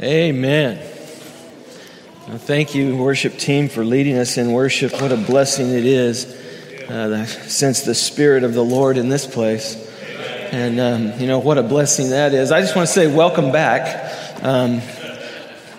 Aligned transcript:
Amen. 0.00 0.78
Thank 2.38 2.74
you, 2.74 2.96
worship 2.96 3.36
team, 3.36 3.68
for 3.68 3.84
leading 3.84 4.16
us 4.16 4.38
in 4.38 4.52
worship. 4.52 4.92
What 5.00 5.12
a 5.12 5.18
blessing 5.18 5.68
it 5.68 5.84
is 5.84 6.24
uh, 6.88 7.26
sense 7.26 7.82
the 7.82 7.94
Spirit 7.94 8.42
of 8.42 8.54
the 8.54 8.64
Lord 8.64 8.96
in 8.96 9.10
this 9.10 9.26
place. 9.26 9.76
And, 10.50 10.80
um, 10.80 11.20
you 11.20 11.26
know, 11.26 11.40
what 11.40 11.58
a 11.58 11.62
blessing 11.62 12.10
that 12.10 12.32
is. 12.32 12.52
I 12.52 12.62
just 12.62 12.74
want 12.74 12.88
to 12.88 12.92
say, 12.92 13.14
welcome 13.14 13.52
back. 13.52 14.42
Um, 14.42 14.80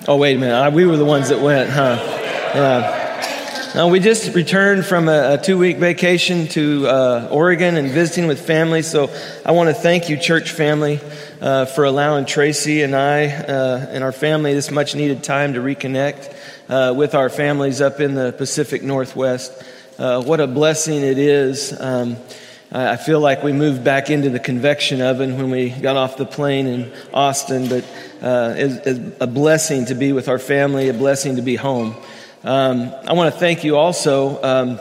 oh, 0.07 0.17
wait 0.17 0.37
a 0.37 0.39
minute. 0.39 0.73
We 0.73 0.85
were 0.85 0.97
the 0.97 1.05
ones 1.05 1.29
that 1.29 1.41
went, 1.41 1.71
huh? 1.71 1.97
Yeah. 2.53 3.02
Now, 3.75 3.87
we 3.87 3.99
just 3.99 4.35
returned 4.35 4.85
from 4.85 5.09
a, 5.09 5.33
a 5.33 5.37
two 5.39 5.57
week 5.57 5.77
vacation 5.77 6.47
to 6.49 6.87
uh, 6.87 7.27
Oregon 7.31 7.75
and 7.75 7.89
visiting 7.89 8.27
with 8.27 8.39
family. 8.39 8.83
So 8.83 9.09
I 9.43 9.53
want 9.53 9.69
to 9.69 9.73
thank 9.73 10.09
you, 10.09 10.17
church 10.17 10.51
family, 10.51 10.99
uh, 11.41 11.65
for 11.65 11.83
allowing 11.83 12.25
Tracy 12.25 12.83
and 12.83 12.95
I 12.95 13.29
uh, 13.29 13.87
and 13.89 14.03
our 14.03 14.11
family 14.11 14.53
this 14.53 14.69
much 14.69 14.93
needed 14.93 15.23
time 15.23 15.55
to 15.55 15.59
reconnect 15.59 16.35
uh, 16.69 16.93
with 16.93 17.15
our 17.15 17.29
families 17.29 17.81
up 17.81 17.99
in 17.99 18.13
the 18.13 18.31
Pacific 18.33 18.83
Northwest. 18.83 19.51
Uh, 19.97 20.21
what 20.21 20.39
a 20.39 20.45
blessing 20.45 21.01
it 21.01 21.17
is. 21.17 21.73
Um, 21.81 22.17
I 22.71 22.97
feel 22.97 23.21
like 23.21 23.41
we 23.41 23.53
moved 23.53 23.83
back 23.83 24.11
into 24.11 24.29
the 24.29 24.39
convection 24.39 25.01
oven 25.01 25.35
when 25.35 25.49
we 25.49 25.71
got 25.71 25.95
off 25.95 26.17
the 26.17 26.27
plane 26.27 26.67
in 26.67 26.93
Austin, 27.11 27.69
but 27.69 27.83
uh, 28.21 28.53
it's 28.55 29.17
a 29.19 29.27
blessing 29.27 29.85
to 29.85 29.95
be 29.95 30.11
with 30.11 30.27
our 30.27 30.39
family, 30.39 30.89
a 30.89 30.93
blessing 30.93 31.37
to 31.37 31.41
be 31.41 31.55
home. 31.55 31.95
Um, 32.45 32.93
I 33.07 33.13
want 33.13 33.33
to 33.33 33.39
thank 33.39 33.63
you 33.63 33.77
also, 33.77 34.43
um, 34.43 34.79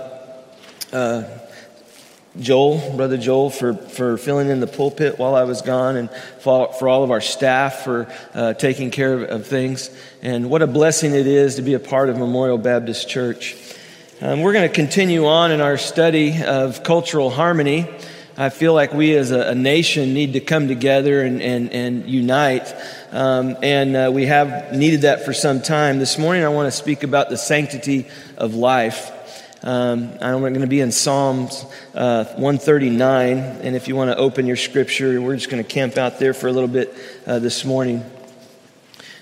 uh, 0.93 1.23
Joel, 2.37 2.97
Brother 2.97 3.17
Joel, 3.17 3.51
for, 3.51 3.75
for 3.75 4.17
filling 4.17 4.49
in 4.49 4.59
the 4.59 4.67
pulpit 4.67 5.17
while 5.17 5.37
I 5.37 5.45
was 5.45 5.63
gone, 5.63 5.95
and 5.95 6.11
for, 6.41 6.73
for 6.73 6.89
all 6.89 7.05
of 7.05 7.13
our 7.13 7.21
staff 7.21 7.85
for 7.85 8.13
uh, 8.35 8.55
taking 8.55 8.91
care 8.91 9.15
of, 9.15 9.23
of, 9.23 9.47
things. 9.47 9.97
And 10.23 10.51
what 10.51 10.63
a 10.63 10.67
blessing 10.67 11.15
it 11.15 11.29
is 11.29 11.55
to 11.55 11.63
be 11.63 11.75
a 11.75 11.79
part 11.79 12.09
of 12.09 12.19
Memorial 12.19 12.59
Baptist 12.59 13.09
Church. 13.09 13.55
Um, 14.21 14.41
we're 14.41 14.55
going 14.55 14.69
to 14.69 14.75
continue 14.75 15.27
on 15.27 15.53
in 15.53 15.61
our 15.61 15.79
study 15.79 16.43
of 16.43 16.83
cultural 16.83 17.31
harmony. 17.31 17.89
I 18.37 18.49
feel 18.49 18.73
like 18.73 18.95
we 18.95 19.15
as 19.15 19.31
a, 19.31 19.51
a 19.51 19.55
nation 19.55 20.15
need 20.15 20.33
to 20.33 20.41
come 20.41 20.67
together 20.67 21.21
and, 21.21 21.43
and, 21.43 21.71
and 21.71 22.09
unite. 22.09 22.75
Um, 23.11 23.59
and 23.63 23.95
uh, 23.95 24.11
we 24.13 24.25
have 24.25 24.75
needed 24.75 25.03
that 25.03 25.27
for 25.27 25.35
some 25.35 25.61
time. 25.61 25.99
This 25.99 26.17
morning, 26.17 26.43
I 26.43 26.49
want 26.49 26.67
to 26.67 26.77
speak 26.77 27.03
about 27.03 27.29
the 27.29 27.37
sanctity 27.37 28.07
of 28.39 28.55
life. 28.55 29.11
Um, 29.63 30.13
I'm 30.23 30.41
going 30.41 30.61
to 30.63 30.67
be 30.67 30.81
in 30.81 30.93
Psalms 30.93 31.67
uh, 31.95 32.25
139. 32.25 33.37
And 33.39 33.77
if 33.77 33.87
you 33.87 33.97
want 33.97 34.11
to 34.11 34.17
open 34.17 34.47
your 34.47 34.57
scripture, 34.57 35.21
we're 35.21 35.37
just 35.37 35.51
going 35.51 35.63
to 35.63 35.69
camp 35.69 35.99
out 35.99 36.19
there 36.19 36.33
for 36.33 36.49
a 36.49 36.53
little 36.53 36.71
bit 36.71 36.95
uh, 37.27 37.39
this 37.39 37.67
morning. 37.67 38.03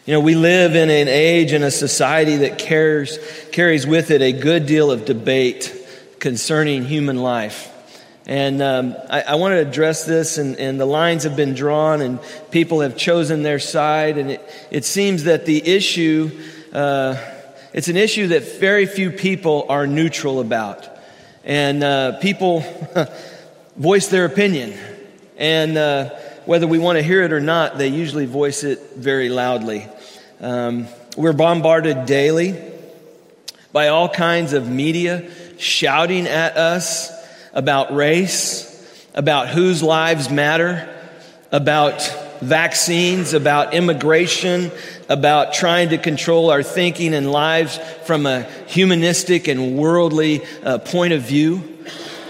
You 0.07 0.15
know, 0.15 0.21
we 0.21 0.37
live 0.37 0.77
in 0.77 0.89
an 0.89 1.09
age 1.09 1.51
and 1.53 1.65
a 1.65 1.71
society 1.73 2.37
that 2.39 2.59
cares, 2.61 3.19
carries 3.51 3.89
with 3.89 4.13
it 4.13 4.23
a 4.23 4.33
good 4.33 4.67
deal 4.67 4.93
of 4.93 5.05
debate 5.05 5.77
concerning 6.21 6.85
human 6.85 7.17
life. 7.17 7.70
And 8.31 8.63
um, 8.63 8.95
I, 9.11 9.23
I, 9.23 9.35
want 9.35 9.55
to 9.55 9.59
address 9.59 10.05
this, 10.05 10.39
and, 10.39 10.55
and, 10.55 10.79
the 10.79 10.87
lines 10.87 11.25
have 11.25 11.35
been 11.35 11.53
drawn, 11.53 12.01
and 12.01 12.21
people 12.53 12.81
have 12.83 12.97
chosen 12.97 13.43
their 13.43 13.59
side. 13.59 14.19
And 14.19 14.31
it, 14.31 14.69
it 14.71 14.85
seems 14.85 15.25
that 15.25 15.47
the 15.47 15.67
issue, 15.67 16.31
uh, 16.73 17.17
it's 17.73 17.89
an 17.89 17.97
issue 17.97 18.29
that 18.29 18.61
very 18.61 18.87
few 18.87 19.11
people 19.11 19.67
are 19.69 19.85
neutral 19.85 20.39
about. 20.39 20.89
And 21.43 21.83
uh, 21.83 22.21
people 22.21 22.61
voice 23.77 24.07
their 24.07 24.27
opinion. 24.27 24.79
And 25.37 25.77
uh, 25.77 26.11
whether 26.45 26.69
we 26.69 26.79
want 26.79 26.99
to 26.99 27.03
hear 27.03 27.25
it 27.25 27.33
or 27.33 27.41
not, 27.41 27.79
they 27.79 27.89
usually 27.89 28.27
voice 28.27 28.63
it 28.63 28.93
very 28.95 29.29
loudly. 29.29 29.89
Um, 30.41 30.87
we're 31.17 31.33
bombarded 31.33 32.07
daily 32.07 32.55
by 33.73 33.89
all 33.89 34.09
kinds 34.09 34.53
of 34.53 34.69
media 34.69 35.29
shouting 35.59 36.29
at 36.29 36.57
us 36.57 37.20
about 37.53 37.95
race, 37.95 38.67
about 39.15 39.49
whose 39.49 39.83
lives 39.83 40.31
matter, 40.31 40.89
about 41.53 42.01
vaccines, 42.41 43.35
about 43.35 43.75
immigration, 43.75 44.71
about 45.09 45.53
trying 45.53 45.91
to 45.91 45.99
control 45.99 46.51
our 46.51 46.63
thinking 46.63 47.15
and 47.15 47.31
lives 47.31 47.79
from 48.05 48.27
a 48.27 48.43
humanistic 48.67 49.49
and 49.49 49.77
worldly 49.77 50.43
uh, 50.65 50.79
point 50.79 51.13
of 51.13 51.23
view. 51.23 51.63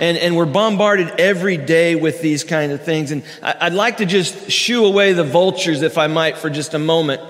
And, 0.00 0.16
and 0.16 0.34
we're 0.34 0.46
bombarded 0.46 1.20
every 1.20 1.58
day 1.58 1.94
with 1.94 2.22
these 2.22 2.42
kind 2.42 2.72
of 2.72 2.82
things. 2.82 3.10
And 3.10 3.22
I'd 3.42 3.74
like 3.74 3.98
to 3.98 4.06
just 4.06 4.50
shoo 4.50 4.86
away 4.86 5.12
the 5.12 5.24
vultures, 5.24 5.82
if 5.82 5.98
I 5.98 6.06
might, 6.06 6.38
for 6.38 6.48
just 6.48 6.72
a 6.72 6.78
moment. 6.78 7.20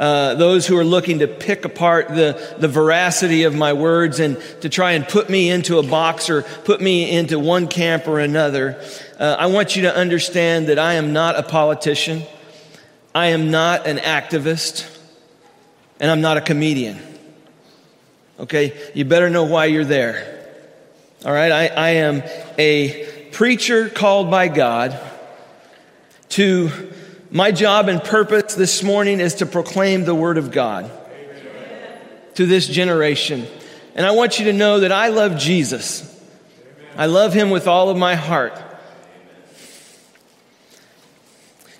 Uh, 0.00 0.32
those 0.32 0.66
who 0.66 0.78
are 0.78 0.84
looking 0.84 1.18
to 1.18 1.28
pick 1.28 1.66
apart 1.66 2.08
the, 2.08 2.56
the 2.58 2.68
veracity 2.68 3.42
of 3.42 3.54
my 3.54 3.74
words 3.74 4.18
and 4.18 4.40
to 4.62 4.70
try 4.70 4.92
and 4.92 5.06
put 5.06 5.28
me 5.28 5.50
into 5.50 5.78
a 5.78 5.82
box 5.82 6.30
or 6.30 6.40
put 6.40 6.80
me 6.80 7.10
into 7.10 7.38
one 7.38 7.68
camp 7.68 8.08
or 8.08 8.18
another. 8.18 8.82
Uh, 9.18 9.36
I 9.38 9.48
want 9.48 9.76
you 9.76 9.82
to 9.82 9.94
understand 9.94 10.68
that 10.68 10.78
I 10.78 10.94
am 10.94 11.12
not 11.12 11.38
a 11.38 11.42
politician. 11.42 12.22
I 13.14 13.26
am 13.26 13.50
not 13.50 13.86
an 13.86 13.98
activist. 13.98 14.88
And 16.00 16.10
I'm 16.10 16.22
not 16.22 16.38
a 16.38 16.40
comedian. 16.40 16.98
Okay? 18.38 18.90
You 18.94 19.04
better 19.04 19.28
know 19.28 19.44
why 19.44 19.66
you're 19.66 19.84
there. 19.84 20.48
All 21.26 21.32
right? 21.32 21.52
I, 21.52 21.66
I 21.66 21.88
am 21.90 22.22
a 22.56 23.28
preacher 23.32 23.90
called 23.90 24.30
by 24.30 24.48
God 24.48 24.98
to 26.30 26.89
my 27.30 27.52
job 27.52 27.88
and 27.88 28.02
purpose 28.02 28.54
this 28.54 28.82
morning 28.82 29.20
is 29.20 29.36
to 29.36 29.46
proclaim 29.46 30.04
the 30.04 30.14
Word 30.14 30.36
of 30.36 30.50
God 30.50 30.84
Amen. 30.84 31.98
to 32.34 32.46
this 32.46 32.66
generation. 32.66 33.46
And 33.94 34.04
I 34.04 34.10
want 34.10 34.38
you 34.38 34.46
to 34.46 34.52
know 34.52 34.80
that 34.80 34.90
I 34.90 35.08
love 35.08 35.38
Jesus. 35.38 36.06
I 36.96 37.06
love 37.06 37.32
Him 37.32 37.50
with 37.50 37.68
all 37.68 37.88
of 37.88 37.96
my 37.96 38.16
heart. 38.16 38.60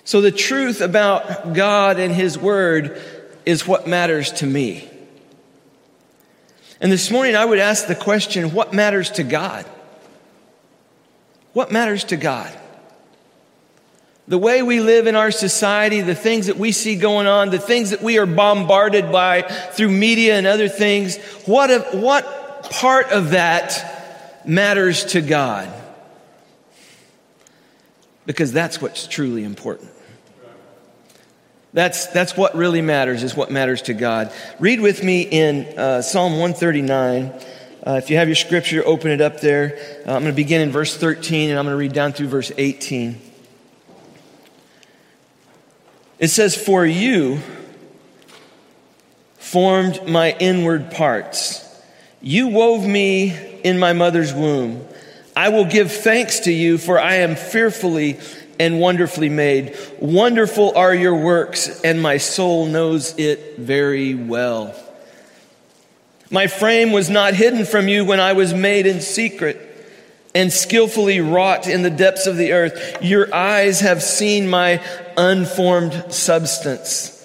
So, 0.05 0.21
the 0.21 0.31
truth 0.31 0.81
about 0.81 1.53
God 1.53 1.99
and 1.99 2.13
His 2.13 2.37
Word 2.37 3.01
is 3.45 3.67
what 3.67 3.87
matters 3.87 4.31
to 4.33 4.45
me. 4.45 4.89
And 6.79 6.91
this 6.91 7.11
morning, 7.11 7.35
I 7.35 7.45
would 7.45 7.59
ask 7.59 7.87
the 7.87 7.95
question 7.95 8.53
what 8.53 8.73
matters 8.73 9.11
to 9.11 9.23
God? 9.23 9.65
What 11.53 11.71
matters 11.71 12.05
to 12.05 12.17
God? 12.17 12.57
The 14.27 14.37
way 14.37 14.61
we 14.61 14.79
live 14.79 15.07
in 15.07 15.15
our 15.15 15.31
society, 15.31 16.01
the 16.01 16.15
things 16.15 16.47
that 16.47 16.57
we 16.57 16.71
see 16.71 16.95
going 16.95 17.27
on, 17.27 17.49
the 17.49 17.59
things 17.59 17.89
that 17.89 18.01
we 18.01 18.17
are 18.19 18.25
bombarded 18.25 19.11
by 19.11 19.41
through 19.41 19.89
media 19.89 20.37
and 20.37 20.45
other 20.45 20.69
things, 20.69 21.17
what, 21.45 21.69
if, 21.69 21.93
what 21.93 22.69
part 22.71 23.11
of 23.11 23.31
that 23.31 24.41
matters 24.45 25.05
to 25.05 25.21
God? 25.21 25.71
Because 28.25 28.53
that's 28.53 28.81
what's 28.81 29.07
truly 29.07 29.43
important. 29.43 29.89
That's, 31.73 32.07
that's 32.07 32.35
what 32.35 32.53
really 32.55 32.81
matters, 32.81 33.23
is 33.23 33.35
what 33.35 33.49
matters 33.49 33.81
to 33.83 33.93
God. 33.93 34.31
Read 34.59 34.81
with 34.81 35.03
me 35.03 35.21
in 35.21 35.77
uh, 35.79 36.01
Psalm 36.01 36.33
139. 36.33 37.33
Uh, 37.85 37.93
if 37.93 38.09
you 38.09 38.17
have 38.17 38.27
your 38.27 38.35
scripture, 38.35 38.83
open 38.85 39.09
it 39.09 39.21
up 39.21 39.39
there. 39.39 39.77
Uh, 40.05 40.13
I'm 40.13 40.21
going 40.21 40.25
to 40.25 40.33
begin 40.33 40.61
in 40.61 40.71
verse 40.71 40.95
13 40.95 41.49
and 41.49 41.57
I'm 41.57 41.65
going 41.65 41.73
to 41.73 41.79
read 41.79 41.93
down 41.93 42.13
through 42.13 42.27
verse 42.27 42.51
18. 42.55 43.30
It 46.21 46.29
says, 46.29 46.55
For 46.55 46.85
you 46.85 47.39
formed 49.39 50.07
my 50.07 50.31
inward 50.39 50.91
parts. 50.91 51.67
You 52.21 52.47
wove 52.47 52.85
me 52.87 53.35
in 53.63 53.79
my 53.79 53.93
mother's 53.93 54.31
womb. 54.31 54.87
I 55.35 55.49
will 55.49 55.65
give 55.65 55.91
thanks 55.91 56.41
to 56.41 56.51
you, 56.51 56.77
for 56.77 56.99
I 56.99 57.15
am 57.15 57.35
fearfully 57.35 58.19
and 58.59 58.79
wonderfully 58.79 59.29
made. 59.29 59.75
Wonderful 59.99 60.77
are 60.77 60.93
your 60.93 61.15
works, 61.15 61.81
and 61.81 61.99
my 62.01 62.17
soul 62.17 62.67
knows 62.67 63.17
it 63.17 63.57
very 63.57 64.13
well. 64.13 64.75
My 66.29 66.45
frame 66.45 66.91
was 66.91 67.09
not 67.09 67.33
hidden 67.33 67.65
from 67.65 67.87
you 67.87 68.05
when 68.05 68.19
I 68.19 68.33
was 68.33 68.53
made 68.53 68.85
in 68.85 69.01
secret 69.01 69.70
and 70.33 70.51
skillfully 70.51 71.19
wrought 71.19 71.67
in 71.67 71.81
the 71.83 71.89
depths 71.89 72.27
of 72.27 72.37
the 72.37 72.53
earth. 72.53 72.97
Your 73.01 73.33
eyes 73.33 73.81
have 73.81 74.01
seen 74.01 74.49
my 74.49 74.83
unformed 75.17 76.13
substance. 76.13 77.17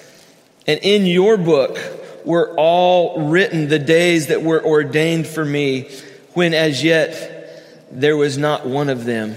And 0.67 0.81
in 0.83 1.07
your 1.07 1.37
book 1.37 1.79
were 2.25 2.55
all 2.57 3.29
written 3.29 3.69
the 3.69 3.79
days 3.79 4.27
that 4.27 4.43
were 4.43 4.65
ordained 4.65 5.27
for 5.27 5.45
me, 5.45 5.91
when 6.35 6.53
as 6.53 6.83
yet 6.83 7.87
there 7.91 8.17
was 8.17 8.37
not 8.37 8.67
one 8.67 8.89
of 8.89 9.05
them. 9.05 9.37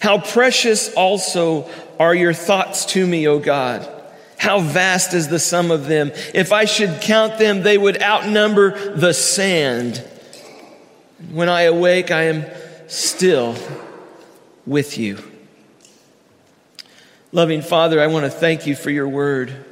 How 0.00 0.18
precious 0.18 0.92
also 0.94 1.68
are 1.98 2.14
your 2.14 2.32
thoughts 2.32 2.86
to 2.86 3.06
me, 3.06 3.26
O 3.26 3.38
God. 3.38 3.88
How 4.36 4.60
vast 4.60 5.14
is 5.14 5.28
the 5.28 5.38
sum 5.38 5.70
of 5.70 5.86
them. 5.86 6.10
If 6.34 6.52
I 6.52 6.64
should 6.64 7.00
count 7.02 7.38
them, 7.38 7.62
they 7.62 7.78
would 7.78 8.02
outnumber 8.02 8.94
the 8.94 9.14
sand. 9.14 10.04
When 11.30 11.48
I 11.48 11.62
awake, 11.62 12.10
I 12.10 12.24
am 12.24 12.44
still 12.88 13.56
with 14.66 14.98
you. 14.98 15.18
Loving 17.30 17.62
Father, 17.62 18.00
I 18.00 18.08
want 18.08 18.24
to 18.24 18.30
thank 18.30 18.66
you 18.66 18.74
for 18.74 18.90
your 18.90 19.08
word. 19.08 19.64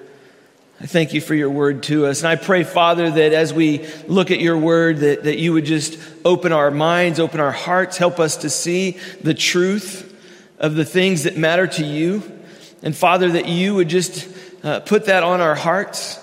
I 0.80 0.86
thank 0.86 1.12
you 1.12 1.20
for 1.20 1.34
your 1.34 1.50
word 1.50 1.82
to 1.84 2.06
us. 2.06 2.20
And 2.20 2.28
I 2.28 2.36
pray, 2.36 2.64
Father, 2.64 3.10
that 3.10 3.32
as 3.32 3.52
we 3.52 3.86
look 4.06 4.30
at 4.30 4.40
your 4.40 4.56
word, 4.56 4.98
that, 4.98 5.24
that 5.24 5.38
you 5.38 5.52
would 5.52 5.66
just 5.66 5.98
open 6.24 6.52
our 6.52 6.70
minds, 6.70 7.18
open 7.20 7.40
our 7.40 7.52
hearts, 7.52 7.98
help 7.98 8.18
us 8.18 8.38
to 8.38 8.48
see 8.48 8.92
the 9.20 9.34
truth 9.34 10.06
of 10.58 10.76
the 10.76 10.84
things 10.84 11.24
that 11.24 11.36
matter 11.36 11.66
to 11.66 11.84
you. 11.84 12.22
And 12.82 12.96
Father, 12.96 13.32
that 13.32 13.46
you 13.46 13.74
would 13.74 13.88
just 13.88 14.28
uh, 14.64 14.80
put 14.80 15.06
that 15.06 15.22
on 15.22 15.40
our 15.40 15.54
hearts. 15.54 16.19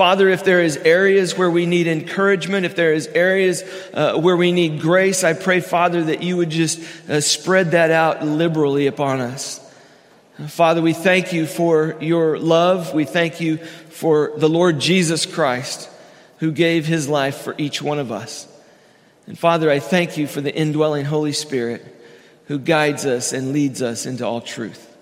Father, 0.00 0.30
if 0.30 0.44
there 0.44 0.62
is 0.62 0.78
areas 0.78 1.36
where 1.36 1.50
we 1.50 1.66
need 1.66 1.86
encouragement, 1.86 2.64
if 2.64 2.74
there 2.74 2.94
is 2.94 3.06
areas 3.08 3.62
uh, 3.92 4.18
where 4.18 4.34
we 4.34 4.50
need 4.50 4.80
grace, 4.80 5.24
I 5.24 5.34
pray, 5.34 5.60
Father, 5.60 6.04
that 6.04 6.22
you 6.22 6.38
would 6.38 6.48
just 6.48 6.80
uh, 7.06 7.20
spread 7.20 7.72
that 7.72 7.90
out 7.90 8.24
liberally 8.24 8.86
upon 8.86 9.20
us. 9.20 9.60
Father, 10.48 10.80
we 10.80 10.94
thank 10.94 11.34
you 11.34 11.44
for 11.44 11.98
your 12.00 12.38
love. 12.38 12.94
We 12.94 13.04
thank 13.04 13.42
you 13.42 13.58
for 13.58 14.32
the 14.38 14.48
Lord 14.48 14.80
Jesus 14.80 15.26
Christ 15.26 15.90
who 16.38 16.50
gave 16.50 16.86
his 16.86 17.06
life 17.06 17.42
for 17.42 17.54
each 17.58 17.82
one 17.82 17.98
of 17.98 18.10
us. 18.10 18.48
And 19.26 19.38
Father, 19.38 19.70
I 19.70 19.80
thank 19.80 20.16
you 20.16 20.26
for 20.26 20.40
the 20.40 20.56
indwelling 20.56 21.04
Holy 21.04 21.32
Spirit 21.32 21.84
who 22.46 22.58
guides 22.58 23.04
us 23.04 23.34
and 23.34 23.52
leads 23.52 23.82
us 23.82 24.06
into 24.06 24.24
all 24.24 24.40
truth. 24.40 24.96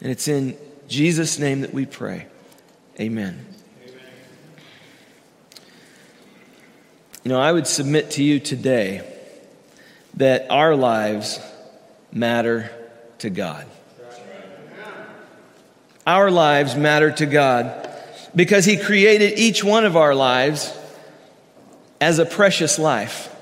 And 0.00 0.10
it's 0.10 0.26
in 0.26 0.58
Jesus' 0.88 1.38
name 1.38 1.60
that 1.60 1.72
we 1.72 1.86
pray. 1.86 2.26
Amen. 2.98 3.55
You 7.26 7.32
know, 7.32 7.40
I 7.40 7.50
would 7.50 7.66
submit 7.66 8.12
to 8.12 8.22
you 8.22 8.38
today 8.38 9.04
that 10.14 10.48
our 10.48 10.76
lives 10.76 11.40
matter 12.12 12.70
to 13.18 13.30
God. 13.30 13.66
Our 16.06 16.30
lives 16.30 16.76
matter 16.76 17.10
to 17.10 17.26
God 17.26 17.90
because 18.36 18.64
He 18.64 18.76
created 18.76 19.40
each 19.40 19.64
one 19.64 19.84
of 19.84 19.96
our 19.96 20.14
lives 20.14 20.72
as 22.00 22.20
a 22.20 22.24
precious 22.24 22.78
life. 22.78 23.34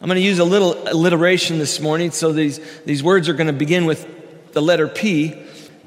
I'm 0.00 0.08
going 0.08 0.16
to 0.16 0.20
use 0.20 0.40
a 0.40 0.44
little 0.44 0.76
alliteration 0.88 1.58
this 1.60 1.78
morning, 1.78 2.10
so 2.10 2.32
these, 2.32 2.58
these 2.82 3.04
words 3.04 3.28
are 3.28 3.34
going 3.34 3.46
to 3.46 3.52
begin 3.52 3.84
with 3.84 4.52
the 4.54 4.60
letter 4.60 4.88
P. 4.88 5.40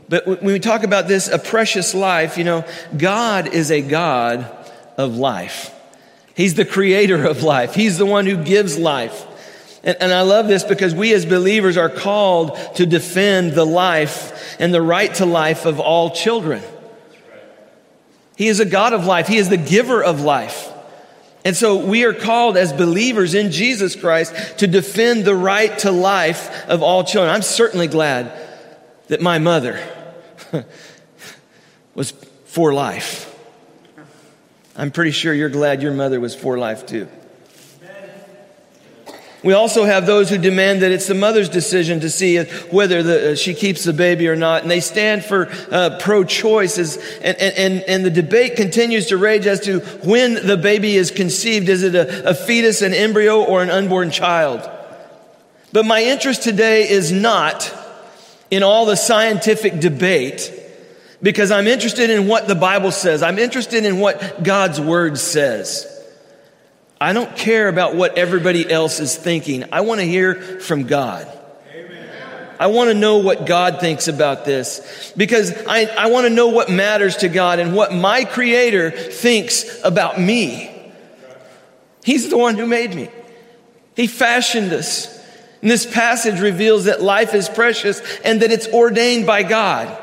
But 0.08 0.28
when 0.28 0.46
we 0.46 0.60
talk 0.60 0.84
about 0.84 1.10
this, 1.10 1.28
a 1.28 1.40
precious 1.40 1.94
life, 1.94 2.38
you 2.38 2.46
know, 2.46 2.66
God 2.96 3.54
is 3.54 3.70
a 3.70 3.82
God 3.82 4.50
of 4.96 5.18
life. 5.18 5.74
He's 6.38 6.54
the 6.54 6.66
creator 6.66 7.26
of 7.26 7.42
life, 7.42 7.74
He's 7.74 7.98
the 7.98 8.06
one 8.06 8.28
who 8.28 8.38
gives 8.38 8.78
life. 8.78 9.26
And, 9.84 9.98
and, 10.00 10.14
I 10.14 10.22
love 10.22 10.48
this 10.48 10.64
because 10.64 10.94
we 10.94 11.14
as 11.14 11.26
believers 11.26 11.78
are 11.78 11.90
called 11.90 12.58
to 12.76 12.86
defend 12.86 13.54
the 13.54 13.66
life 13.66 14.56
and 14.60 14.74
the 14.74 14.82
right 14.82 15.14
to 15.16 15.26
life 15.26 15.66
of 15.66 15.80
all 15.80 16.12
children. 16.12 16.62
He 18.36 18.48
is 18.48 18.60
a 18.60 18.66
God 18.66 18.94
of 18.94 19.06
life, 19.06 19.28
He 19.28 19.38
is 19.38 19.50
the 19.50 19.58
giver 19.58 20.04
of 20.04 20.22
life. 20.22 20.72
And 21.44 21.56
so 21.56 21.78
we 21.78 22.04
are 22.04 22.14
called 22.14 22.56
as 22.56 22.72
believers 22.72 23.34
in 23.34 23.52
Jesus 23.52 23.96
Christ 23.96 24.60
to 24.60 24.68
defend 24.68 25.26
the 25.26 25.36
right 25.36 25.76
to 25.80 25.92
life 25.92 26.68
of 26.68 26.84
all 26.84 27.04
children. 27.04 27.34
I'm 27.34 27.42
certainly 27.42 27.88
glad 27.88 28.32
that 29.08 29.22
my 29.22 29.40
mother 29.40 29.82
was 31.96 32.12
for 32.46 32.74
life. 32.74 33.37
I'm 34.78 34.92
pretty 34.92 35.12
sure 35.12 35.34
you're 35.34 35.50
glad 35.50 35.82
your 35.82 35.94
mother 35.94 36.20
was 36.20 36.36
for 36.36 36.58
life 36.58 36.86
too. 36.86 37.08
We 39.44 39.54
also 39.54 39.86
have 39.86 40.06
those 40.06 40.30
who 40.30 40.38
demand 40.38 40.82
that 40.82 40.92
it's 40.92 41.08
the 41.08 41.14
mother's 41.14 41.48
decision 41.48 42.00
to 42.02 42.10
see 42.10 42.38
whether 42.72 43.04
the, 43.04 43.32
uh, 43.32 43.36
she 43.36 43.54
keeps 43.54 43.84
the 43.84 43.94
baby 43.94 44.28
or 44.28 44.36
not. 44.36 44.64
And 44.64 44.70
they 44.70 44.80
stand 44.80 45.24
for 45.24 45.48
uh, 45.72 45.98
pro 46.00 46.24
choice. 46.24 46.98
And, 47.20 47.38
and, 47.38 47.84
and 47.84 48.04
the 48.04 48.10
debate 48.10 48.56
continues 48.56 49.08
to 49.08 49.18
rage 49.18 49.46
as 49.46 49.60
to 49.62 49.80
when 50.04 50.46
the 50.46 50.58
baby 50.58 50.96
is 50.96 51.12
conceived. 51.12 51.70
Is 51.70 51.84
it 51.84 51.94
a, 51.94 52.30
a 52.32 52.34
fetus, 52.34 52.82
an 52.82 52.94
embryo, 52.94 53.44
or 53.44 53.62
an 53.62 53.70
unborn 53.70 54.10
child? 54.10 54.70
But 55.72 55.86
my 55.86 56.04
interest 56.04 56.42
today 56.42 56.90
is 56.90 57.12
not 57.12 57.74
in 58.50 58.64
all 58.64 58.86
the 58.86 58.98
scientific 58.98 59.80
debate 59.80 60.52
because 61.22 61.52
I'm 61.52 61.68
interested 61.68 62.10
in 62.10 62.28
what 62.28 62.48
the 62.48 62.56
Bible 62.56 62.92
says. 62.92 63.24
I'm 63.24 63.40
interested 63.40 63.86
in 63.86 64.00
what 64.00 64.44
God's 64.44 64.80
word 64.80 65.18
says. 65.18 65.94
I 67.00 67.14
don't 67.14 67.36
care 67.36 67.68
about 67.68 67.96
what 67.96 68.18
everybody 68.18 68.70
else 68.70 69.00
is 69.00 69.16
thinking. 69.16 69.66
I 69.72 69.82
want 69.82 70.00
to 70.00 70.06
hear 70.06 70.36
from 70.36 70.84
God. 70.84 71.28
I 72.60 72.68
want 72.68 72.90
to 72.90 72.96
know 72.96 73.18
what 73.18 73.46
God 73.46 73.80
thinks 73.80 74.08
about 74.08 74.44
this 74.44 75.14
because 75.16 75.52
I, 75.68 75.86
I 75.86 76.08
want 76.08 76.26
to 76.26 76.34
know 76.34 76.48
what 76.48 76.70
matters 76.70 77.18
to 77.18 77.30
God 77.30 77.60
and 77.60 77.76
what 77.76 77.94
my 77.94 78.26
Creator 78.26 78.92
thinks 78.92 79.84
about 79.84 80.20
me. 80.20 80.74
He's 82.04 82.30
the 82.30 82.38
one 82.38 82.56
who 82.56 82.66
made 82.66 82.96
me, 82.96 83.10
He 83.96 84.08
fashioned 84.08 84.74
us. 84.74 85.16
And 85.62 85.72
this 85.72 85.86
passage 85.86 86.40
reveals 86.40 86.86
that 86.86 87.02
life 87.02 87.34
is 87.34 87.50
precious 87.50 88.00
and 88.24 88.42
that 88.42 88.52
it's 88.52 88.68
ordained 88.68 89.26
by 89.26 89.44
God. 89.44 89.96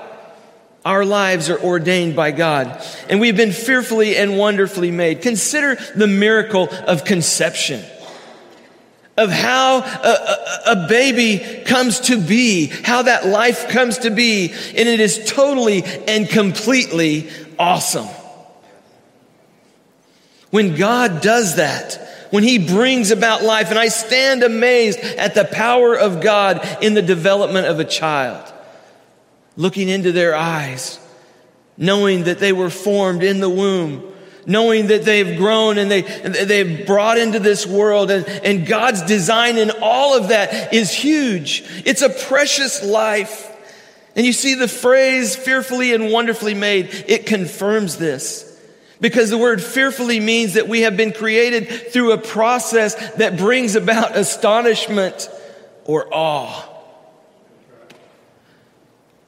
Our 0.85 1.07
lives 1.07 1.49
are 1.49 1.59
ordained 1.59 2.15
by 2.15 2.31
God, 2.31 2.85
and 3.09 3.19
we've 3.19 3.37
been 3.37 3.53
fearfully 3.53 4.17
and 4.17 4.37
wonderfully 4.37 4.91
made. 4.91 5.23
Consider 5.23 5.77
the 5.97 6.07
miracle 6.07 6.69
of 6.71 7.07
conception, 7.07 7.83
of 9.17 9.31
how 9.31 9.79
a, 9.79 9.81
a, 9.81 10.73
a, 10.73 10.87
baby 10.87 11.63
comes 11.65 12.01
to 12.01 12.21
be, 12.21 12.67
how 12.67 13.03
that 13.03 13.27
life 13.27 13.71
comes 13.71 13.99
to 13.99 14.11
be, 14.11 14.51
and 14.51 14.89
it 14.89 15.01
is 15.01 15.25
totally 15.25 15.85
and 16.07 16.29
completely 16.29 17.31
awesome. 17.59 18.09
When 20.51 20.77
God 20.77 21.23
does 21.23 21.57
that, 21.57 22.29
when 22.29 22.43
He 22.43 22.59
brings 22.59 23.11
about 23.11 23.43
life, 23.43 23.71
and 23.71 23.79
I 23.79 23.89
stand 23.89 24.43
amazed 24.43 24.99
at 24.99 25.35
the 25.35 25.47
power 25.47 25.97
of 25.97 26.21
God 26.21 26.61
in 26.83 26.93
the 26.93 27.01
development 27.01 27.69
of 27.69 27.81
a 27.81 27.85
child 27.85 28.51
looking 29.57 29.89
into 29.89 30.13
their 30.13 30.35
eyes, 30.35 30.99
knowing 31.77 32.25
that 32.25 32.39
they 32.39 32.53
were 32.53 32.71
formed 32.71 33.23
in 33.23 33.41
the 33.41 33.51
womb, 33.51 34.13
knowing 34.47 34.89
that 34.89 35.05
they've 35.05 35.37
grown 35.39 35.79
and 35.79 35.91
they, 35.91 36.03
they've 36.03 36.87
brought 36.87 37.19
into 37.19 37.39
this 37.39 37.67
world 37.67 38.11
and, 38.11 38.27
and 38.27 38.67
God's 38.67 39.03
design 39.03 39.57
in 39.57 39.71
all 39.83 40.17
of 40.17 40.29
that 40.29 40.75
is 40.75 40.93
huge. 40.93 41.65
It's 41.85 42.03
a 42.03 42.11
precious 42.11 42.85
life. 42.85 43.51
And 44.17 44.25
you 44.25 44.33
see 44.33 44.55
the 44.55 44.69
phrase 44.69 45.35
fearfully 45.35 45.93
and 45.95 46.13
wonderfully 46.13 46.55
made, 46.55 47.05
it 47.09 47.27
confirms 47.27 47.97
this. 47.97 48.51
Because 49.01 49.29
the 49.29 49.39
word 49.39 49.63
fearfully 49.63 50.21
means 50.21 50.55
that 50.55 50.69
we 50.69 50.83
have 50.83 50.97
been 50.97 51.13
created 51.13 51.93
through 51.93 52.13
a 52.13 52.19
process 52.19 52.95
that 53.15 53.37
brings 53.37 53.75
about 53.75 54.17
astonishment 54.17 55.29
or 55.85 56.07
awe. 56.13 56.74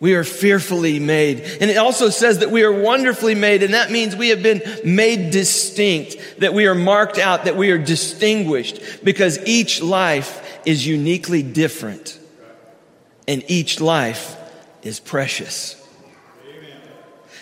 We 0.06 0.14
are 0.14 0.22
fearfully 0.22 1.00
made. 1.00 1.40
And 1.60 1.68
it 1.68 1.78
also 1.78 2.10
says 2.10 2.38
that 2.38 2.52
we 2.52 2.62
are 2.62 2.70
wonderfully 2.70 3.34
made, 3.34 3.64
and 3.64 3.74
that 3.74 3.90
means 3.90 4.14
we 4.14 4.28
have 4.28 4.40
been 4.40 4.62
made 4.84 5.32
distinct, 5.32 6.14
that 6.38 6.54
we 6.54 6.68
are 6.68 6.76
marked 6.76 7.18
out, 7.18 7.46
that 7.46 7.56
we 7.56 7.72
are 7.72 7.78
distinguished, 7.78 9.02
because 9.02 9.44
each 9.44 9.82
life 9.82 10.60
is 10.64 10.86
uniquely 10.86 11.42
different, 11.42 12.20
and 13.26 13.42
each 13.48 13.80
life 13.80 14.36
is 14.84 15.00
precious. 15.00 15.74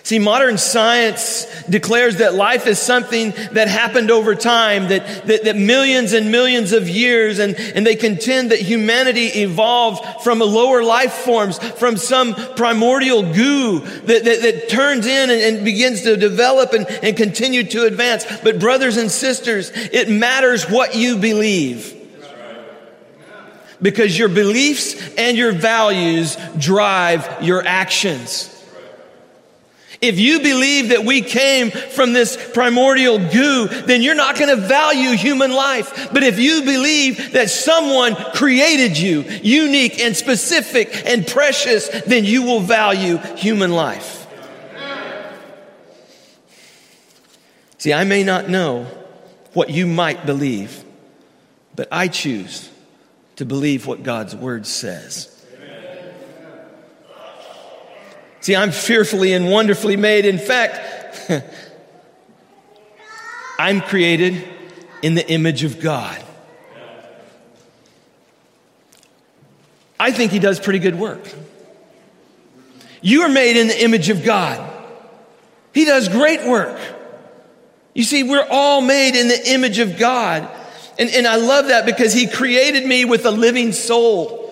See, 0.04 0.18
modern 0.18 0.58
science 0.58 1.46
declares 1.62 2.18
that 2.18 2.34
life 2.34 2.66
is 2.66 2.78
something 2.78 3.30
that 3.52 3.68
happened 3.68 4.10
over 4.10 4.34
time, 4.34 4.88
that, 4.88 5.26
that, 5.26 5.44
that, 5.44 5.56
millions 5.56 6.12
and 6.12 6.30
millions 6.30 6.72
of 6.72 6.86
years, 6.86 7.38
and, 7.38 7.54
and 7.56 7.86
they 7.86 7.96
contend 7.96 8.50
that 8.50 8.58
humanity 8.58 9.28
evolved 9.28 10.22
from 10.22 10.40
lower 10.40 10.84
life 10.84 11.14
forms, 11.14 11.56
from 11.56 11.96
some 11.96 12.34
primordial 12.34 13.22
goo 13.32 13.78
that, 13.80 14.24
that, 14.24 14.42
that 14.42 14.68
turns 14.68 15.06
in 15.06 15.30
and, 15.30 15.40
and, 15.40 15.64
begins 15.64 16.02
to 16.02 16.18
develop 16.18 16.74
and, 16.74 16.86
and 17.02 17.16
continue 17.16 17.64
to 17.64 17.86
advance. 17.86 18.26
But 18.42 18.60
brothers 18.60 18.98
and 18.98 19.10
sisters, 19.10 19.72
it 19.74 20.10
matters 20.10 20.68
what 20.68 20.94
you 20.94 21.16
believe. 21.16 21.92
Because 23.80 24.18
your 24.18 24.28
beliefs 24.28 25.14
and 25.16 25.34
your 25.34 25.52
values 25.52 26.36
drive 26.58 27.42
your 27.42 27.66
actions. 27.66 28.53
If 30.04 30.18
you 30.18 30.40
believe 30.40 30.90
that 30.90 31.02
we 31.02 31.22
came 31.22 31.70
from 31.70 32.12
this 32.12 32.36
primordial 32.52 33.18
goo, 33.18 33.68
then 33.68 34.02
you're 34.02 34.14
not 34.14 34.38
going 34.38 34.54
to 34.54 34.66
value 34.66 35.16
human 35.16 35.50
life. 35.50 36.10
But 36.12 36.22
if 36.22 36.38
you 36.38 36.62
believe 36.62 37.32
that 37.32 37.48
someone 37.48 38.14
created 38.34 38.98
you 38.98 39.22
unique 39.42 39.98
and 39.98 40.14
specific 40.14 41.06
and 41.06 41.26
precious, 41.26 41.88
then 42.02 42.26
you 42.26 42.42
will 42.42 42.60
value 42.60 43.16
human 43.16 43.72
life. 43.72 44.26
See, 47.78 47.94
I 47.94 48.04
may 48.04 48.24
not 48.24 48.50
know 48.50 48.84
what 49.54 49.70
you 49.70 49.86
might 49.86 50.26
believe, 50.26 50.84
but 51.74 51.88
I 51.90 52.08
choose 52.08 52.70
to 53.36 53.46
believe 53.46 53.86
what 53.86 54.02
God's 54.02 54.36
word 54.36 54.66
says. 54.66 55.33
See, 58.44 58.54
I'm 58.54 58.72
fearfully 58.72 59.32
and 59.32 59.50
wonderfully 59.50 59.96
made. 59.96 60.26
In 60.26 60.36
fact, 60.36 61.30
I'm 63.58 63.80
created 63.80 64.46
in 65.00 65.14
the 65.14 65.26
image 65.26 65.64
of 65.64 65.80
God. 65.80 66.22
I 69.98 70.12
think 70.12 70.30
he 70.30 70.40
does 70.40 70.60
pretty 70.60 70.78
good 70.78 70.98
work. 70.98 71.26
You 73.00 73.22
are 73.22 73.30
made 73.30 73.56
in 73.56 73.68
the 73.68 73.82
image 73.82 74.10
of 74.10 74.22
God. 74.22 74.70
He 75.72 75.86
does 75.86 76.10
great 76.10 76.46
work. 76.46 76.78
You 77.94 78.04
see, 78.04 78.24
we're 78.24 78.46
all 78.50 78.82
made 78.82 79.18
in 79.18 79.28
the 79.28 79.52
image 79.52 79.78
of 79.78 79.98
God. 79.98 80.46
And, 80.98 81.08
and 81.08 81.26
I 81.26 81.36
love 81.36 81.68
that 81.68 81.86
because 81.86 82.12
he 82.12 82.26
created 82.26 82.84
me 82.84 83.06
with 83.06 83.24
a 83.24 83.30
living 83.30 83.72
soul. 83.72 84.43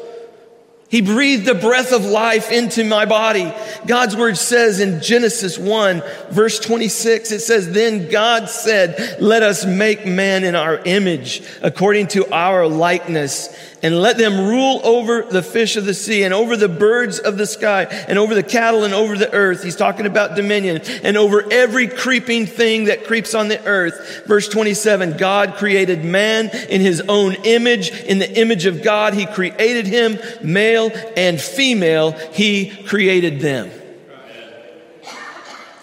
He 0.93 1.01
breathed 1.01 1.47
the 1.47 1.55
breath 1.55 1.91
of 1.95 2.05
life 2.05 2.53
into 2.53 2.85
my 2.85 3.07
body. 3.07 3.51
God's 3.87 4.15
word 4.15 4.37
says 4.37 4.79
in 4.79 5.01
Genesis 5.01 5.57
1 5.57 6.03
verse 6.31 6.61
26, 6.61 7.33
it 7.33 7.41
says, 7.41 7.73
Then 7.73 8.11
God 8.11 8.51
said, 8.51 9.17
let 9.19 9.43
us 9.43 9.65
make 9.65 10.05
man 10.05 10.45
in 10.45 10.55
our 10.55 10.83
image 10.85 11.43
according 11.63 12.09
to 12.09 12.31
our 12.31 12.67
likeness 12.69 13.49
and 13.83 14.01
let 14.01 14.17
them 14.17 14.49
rule 14.49 14.81
over 14.85 15.23
the 15.23 15.43
fish 15.43 15.77
of 15.77 15.85
the 15.85 15.95
sea 15.95 16.23
and 16.23 16.33
over 16.33 16.57
the 16.57 16.69
birds 16.69 17.19
of 17.19 17.37
the 17.37 17.47
sky 17.47 17.85
and 17.85 18.19
over 18.19 18.35
the 18.35 18.43
cattle 18.43 18.85
and 18.85 18.95
over 18.95 19.17
the 19.17 19.33
earth. 19.33 19.65
He's 19.65 19.77
talking 19.77 20.07
about 20.07 20.37
dominion 20.37 20.83
and 21.03 21.17
over 21.17 21.53
every 21.53 21.89
creeping 21.89 22.47
thing 22.47 22.85
that 22.85 23.05
creeps 23.05 23.35
on 23.35 23.49
the 23.49 23.65
earth. 23.67 24.23
Verse 24.27 24.49
27, 24.49 25.17
God 25.17 25.55
created 25.55 26.05
man 26.05 26.51
in 26.69 26.81
his 26.81 27.01
own 27.09 27.35
image. 27.45 27.91
In 27.91 28.19
the 28.19 28.41
image 28.41 28.67
of 28.67 28.83
God, 28.83 29.15
he 29.15 29.27
created 29.27 29.87
him, 29.87 30.19
male 30.43 30.91
and 31.17 31.41
female, 31.41 32.13
he 32.33 32.71
created 32.85 33.41
them. 33.41 33.71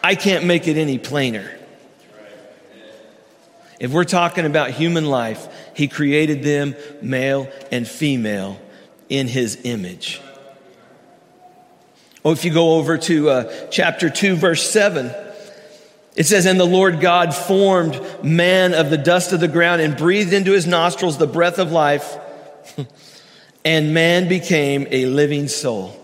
I 0.01 0.15
can't 0.15 0.45
make 0.45 0.67
it 0.69 0.77
any 0.77 0.97
plainer. 0.97 1.51
If 3.79 3.91
we're 3.91 4.05
talking 4.05 4.45
about 4.45 4.71
human 4.71 5.05
life, 5.05 5.47
he 5.79 5.87
created 5.87 6.43
them 6.43 6.75
male 7.01 7.49
and 7.71 7.87
female 7.87 8.59
in 9.07 9.29
his 9.29 9.61
image. 9.63 10.21
Oh, 12.25 12.33
if 12.33 12.43
you 12.43 12.51
go 12.51 12.73
over 12.73 12.97
to 12.97 13.29
uh, 13.29 13.67
chapter 13.69 14.09
2, 14.09 14.35
verse 14.35 14.69
7, 14.69 15.09
it 16.17 16.25
says, 16.25 16.45
And 16.45 16.59
the 16.59 16.65
Lord 16.65 16.99
God 16.99 17.33
formed 17.33 17.97
man 18.21 18.73
of 18.73 18.89
the 18.89 18.97
dust 18.97 19.31
of 19.31 19.39
the 19.39 19.47
ground 19.47 19.81
and 19.81 19.95
breathed 19.95 20.33
into 20.33 20.51
his 20.51 20.67
nostrils 20.67 21.17
the 21.17 21.27
breath 21.27 21.59
of 21.59 21.71
life, 21.71 22.17
and 23.63 23.93
man 23.93 24.27
became 24.27 24.85
a 24.91 25.05
living 25.05 25.47
soul. 25.47 25.95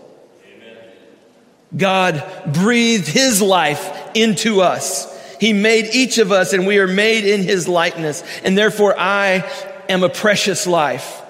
God 1.76 2.24
breathed 2.46 3.08
his 3.08 3.42
life 3.42 4.10
into 4.14 4.62
us. 4.62 5.14
He 5.40 5.52
made 5.52 5.94
each 5.94 6.18
of 6.18 6.32
us 6.32 6.52
and 6.52 6.66
we 6.66 6.78
are 6.78 6.86
made 6.86 7.24
in 7.24 7.42
his 7.42 7.68
likeness. 7.68 8.22
And 8.44 8.56
therefore 8.56 8.94
I 8.98 9.50
am 9.88 10.02
a 10.02 10.08
precious 10.08 10.66
life. 10.66 11.22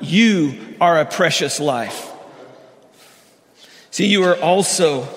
You 0.00 0.76
are 0.80 1.00
a 1.00 1.04
precious 1.04 1.60
life. 1.60 2.10
See, 3.90 4.06
you 4.06 4.24
are 4.24 4.36
also 4.36 5.08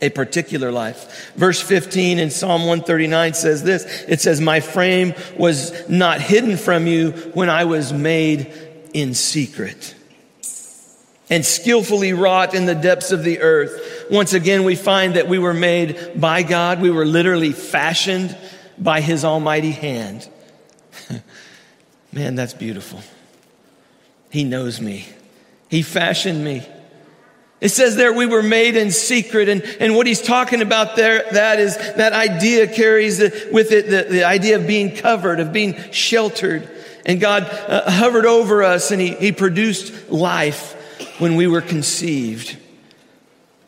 a 0.00 0.08
particular 0.10 0.72
life. 0.72 1.32
Verse 1.36 1.60
15 1.60 2.18
in 2.18 2.30
Psalm 2.30 2.62
139 2.62 3.34
says 3.34 3.62
this. 3.62 4.04
It 4.08 4.20
says, 4.20 4.40
my 4.40 4.58
frame 4.58 5.14
was 5.38 5.88
not 5.88 6.20
hidden 6.20 6.56
from 6.56 6.88
you 6.88 7.12
when 7.34 7.48
I 7.48 7.64
was 7.64 7.92
made 7.92 8.52
in 8.92 9.14
secret 9.14 9.94
and 11.32 11.46
skillfully 11.46 12.12
wrought 12.12 12.52
in 12.52 12.66
the 12.66 12.74
depths 12.74 13.10
of 13.10 13.24
the 13.24 13.40
earth. 13.40 14.04
Once 14.10 14.34
again, 14.34 14.64
we 14.64 14.76
find 14.76 15.14
that 15.14 15.28
we 15.28 15.38
were 15.38 15.54
made 15.54 16.12
by 16.14 16.42
God. 16.42 16.82
We 16.82 16.90
were 16.90 17.06
literally 17.06 17.52
fashioned 17.52 18.36
by 18.76 19.00
his 19.00 19.24
almighty 19.24 19.70
hand. 19.70 20.28
Man, 22.12 22.34
that's 22.34 22.52
beautiful. 22.52 23.00
He 24.28 24.44
knows 24.44 24.78
me. 24.78 25.08
He 25.70 25.80
fashioned 25.80 26.44
me. 26.44 26.66
It 27.62 27.70
says 27.70 27.96
there 27.96 28.12
we 28.12 28.26
were 28.26 28.42
made 28.42 28.76
in 28.76 28.90
secret. 28.90 29.48
And, 29.48 29.62
and 29.80 29.96
what 29.96 30.06
he's 30.06 30.20
talking 30.20 30.60
about 30.60 30.96
there, 30.96 31.24
that 31.32 31.58
is, 31.58 31.78
that 31.78 32.12
idea 32.12 32.66
carries 32.66 33.20
with 33.50 33.72
it 33.72 33.88
the, 33.88 34.12
the 34.16 34.24
idea 34.24 34.56
of 34.56 34.66
being 34.66 34.94
covered, 34.94 35.40
of 35.40 35.50
being 35.50 35.80
sheltered. 35.92 36.68
And 37.06 37.18
God 37.18 37.44
uh, 37.44 37.90
hovered 37.90 38.26
over 38.26 38.62
us 38.62 38.90
and 38.90 39.00
he, 39.00 39.14
he 39.14 39.32
produced 39.32 40.10
life 40.10 40.76
when 41.18 41.36
we 41.36 41.46
were 41.46 41.60
conceived. 41.60 42.56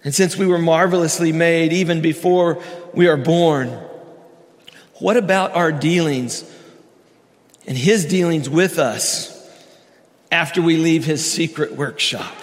And 0.02 0.14
since 0.14 0.36
we 0.36 0.46
were 0.46 0.58
marvelously 0.58 1.32
made 1.32 1.72
even 1.72 2.00
before 2.00 2.62
we 2.92 3.08
are 3.08 3.16
born, 3.16 3.68
what 4.94 5.16
about 5.16 5.52
our 5.54 5.72
dealings 5.72 6.44
and 7.66 7.76
his 7.76 8.04
dealings 8.04 8.48
with 8.48 8.78
us 8.78 9.30
after 10.30 10.60
we 10.60 10.76
leave 10.76 11.04
his 11.04 11.28
secret 11.30 11.72
workshop? 11.72 12.34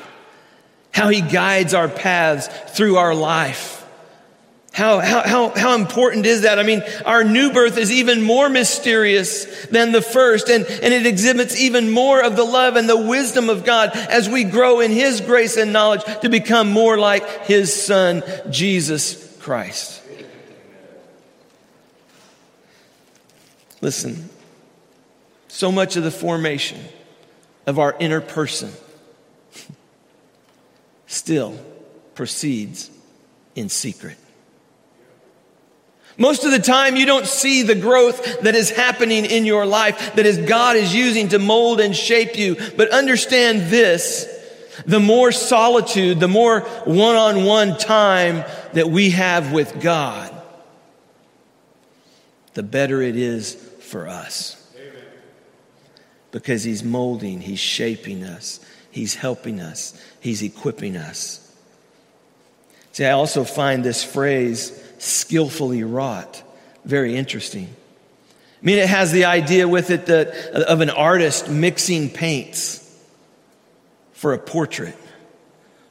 How 0.91 1.09
he 1.09 1.21
guides 1.21 1.73
our 1.73 1.87
paths 1.87 2.47
through 2.75 2.97
our 2.97 3.15
life 3.15 3.80
how, 4.73 4.99
how, 4.99 5.21
how, 5.21 5.49
how 5.49 5.75
important 5.75 6.25
is 6.25 6.43
that? 6.43 6.57
I 6.57 6.63
mean, 6.63 6.81
our 7.05 7.25
new 7.25 7.51
birth 7.51 7.77
is 7.77 7.91
even 7.91 8.21
more 8.21 8.47
mysterious 8.47 9.65
than 9.65 9.91
the 9.91 10.01
first, 10.01 10.49
and, 10.49 10.65
and 10.65 10.93
it 10.93 11.05
exhibits 11.05 11.59
even 11.59 11.91
more 11.91 12.23
of 12.23 12.37
the 12.37 12.45
love 12.45 12.77
and 12.77 12.87
the 12.87 12.97
wisdom 12.97 13.49
of 13.49 13.65
God 13.65 13.91
as 13.93 14.29
we 14.29 14.45
grow 14.45 14.79
in 14.79 14.91
His 14.91 15.19
grace 15.19 15.57
and 15.57 15.73
knowledge 15.73 16.03
to 16.21 16.29
become 16.29 16.71
more 16.71 16.97
like 16.97 17.45
His 17.45 17.73
Son, 17.73 18.23
Jesus 18.49 19.37
Christ. 19.41 20.01
Listen, 23.81 24.29
so 25.49 25.69
much 25.69 25.97
of 25.97 26.03
the 26.03 26.11
formation 26.11 26.79
of 27.67 27.77
our 27.77 27.93
inner 27.99 28.21
person 28.21 28.71
still 31.07 31.59
proceeds 32.15 32.89
in 33.53 33.67
secret. 33.67 34.17
Most 36.17 36.43
of 36.43 36.51
the 36.51 36.59
time, 36.59 36.95
you 36.95 37.05
don't 37.05 37.25
see 37.25 37.63
the 37.63 37.75
growth 37.75 38.41
that 38.41 38.55
is 38.55 38.69
happening 38.69 39.25
in 39.25 39.45
your 39.45 39.65
life, 39.65 40.15
that 40.15 40.25
is 40.25 40.37
God 40.37 40.75
is 40.75 40.93
using 40.93 41.29
to 41.29 41.39
mold 41.39 41.79
and 41.79 41.95
shape 41.95 42.37
you. 42.37 42.55
But 42.75 42.89
understand 42.89 43.71
this 43.71 44.37
the 44.85 44.99
more 44.99 45.31
solitude, 45.31 46.19
the 46.19 46.27
more 46.27 46.61
one 46.85 47.15
on 47.15 47.45
one 47.45 47.77
time 47.77 48.43
that 48.73 48.89
we 48.89 49.11
have 49.11 49.51
with 49.51 49.79
God, 49.81 50.33
the 52.53 52.63
better 52.63 53.01
it 53.01 53.15
is 53.15 53.55
for 53.79 54.07
us. 54.07 54.57
Because 56.31 56.63
He's 56.63 56.83
molding, 56.83 57.41
He's 57.41 57.59
shaping 57.59 58.23
us, 58.23 58.59
He's 58.89 59.15
helping 59.15 59.59
us, 59.59 60.01
He's 60.19 60.41
equipping 60.41 60.95
us. 60.95 61.37
See, 62.93 63.05
I 63.05 63.11
also 63.11 63.43
find 63.43 63.83
this 63.83 64.03
phrase, 64.03 64.71
skillfully 65.01 65.83
wrought. 65.83 66.43
Very 66.85 67.15
interesting. 67.15 67.67
I 68.61 68.65
mean, 68.65 68.77
it 68.77 68.87
has 68.87 69.11
the 69.11 69.25
idea 69.25 69.67
with 69.67 69.89
it 69.89 70.05
that, 70.05 70.29
of 70.53 70.81
an 70.81 70.91
artist 70.91 71.49
mixing 71.49 72.11
paints 72.11 72.77
for 74.13 74.33
a 74.33 74.37
portrait. 74.37 74.95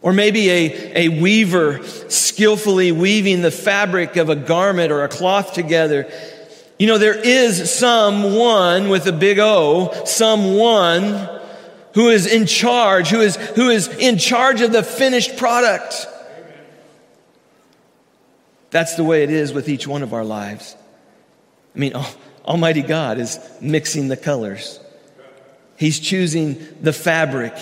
Or 0.02 0.12
maybe 0.12 0.48
a, 0.48 1.06
a 1.06 1.20
weaver 1.20 1.82
skillfully 1.84 2.92
weaving 2.92 3.42
the 3.42 3.50
fabric 3.50 4.16
of 4.16 4.28
a 4.28 4.36
garment 4.36 4.92
or 4.92 5.02
a 5.02 5.08
cloth 5.08 5.52
together. 5.54 6.10
You 6.78 6.86
know, 6.86 6.96
there 6.96 7.18
is 7.18 7.70
someone 7.70 8.88
with 8.88 9.06
a 9.08 9.12
big 9.12 9.40
O, 9.40 10.04
someone 10.04 11.28
who 11.94 12.08
is 12.08 12.26
in 12.32 12.46
charge, 12.46 13.08
who 13.08 13.20
is, 13.20 13.34
who 13.34 13.68
is 13.68 13.88
in 13.88 14.16
charge 14.16 14.60
of 14.60 14.70
the 14.70 14.84
finished 14.84 15.36
product. 15.36 16.06
That's 18.70 18.94
the 18.94 19.04
way 19.04 19.22
it 19.22 19.30
is 19.30 19.52
with 19.52 19.68
each 19.68 19.86
one 19.86 20.02
of 20.02 20.14
our 20.14 20.24
lives. 20.24 20.76
I 21.74 21.78
mean, 21.78 21.92
Almighty 22.44 22.82
God 22.82 23.18
is 23.18 23.38
mixing 23.60 24.08
the 24.08 24.16
colors. 24.16 24.80
He's 25.76 25.98
choosing 25.98 26.58
the 26.82 26.92
fabric. 26.92 27.54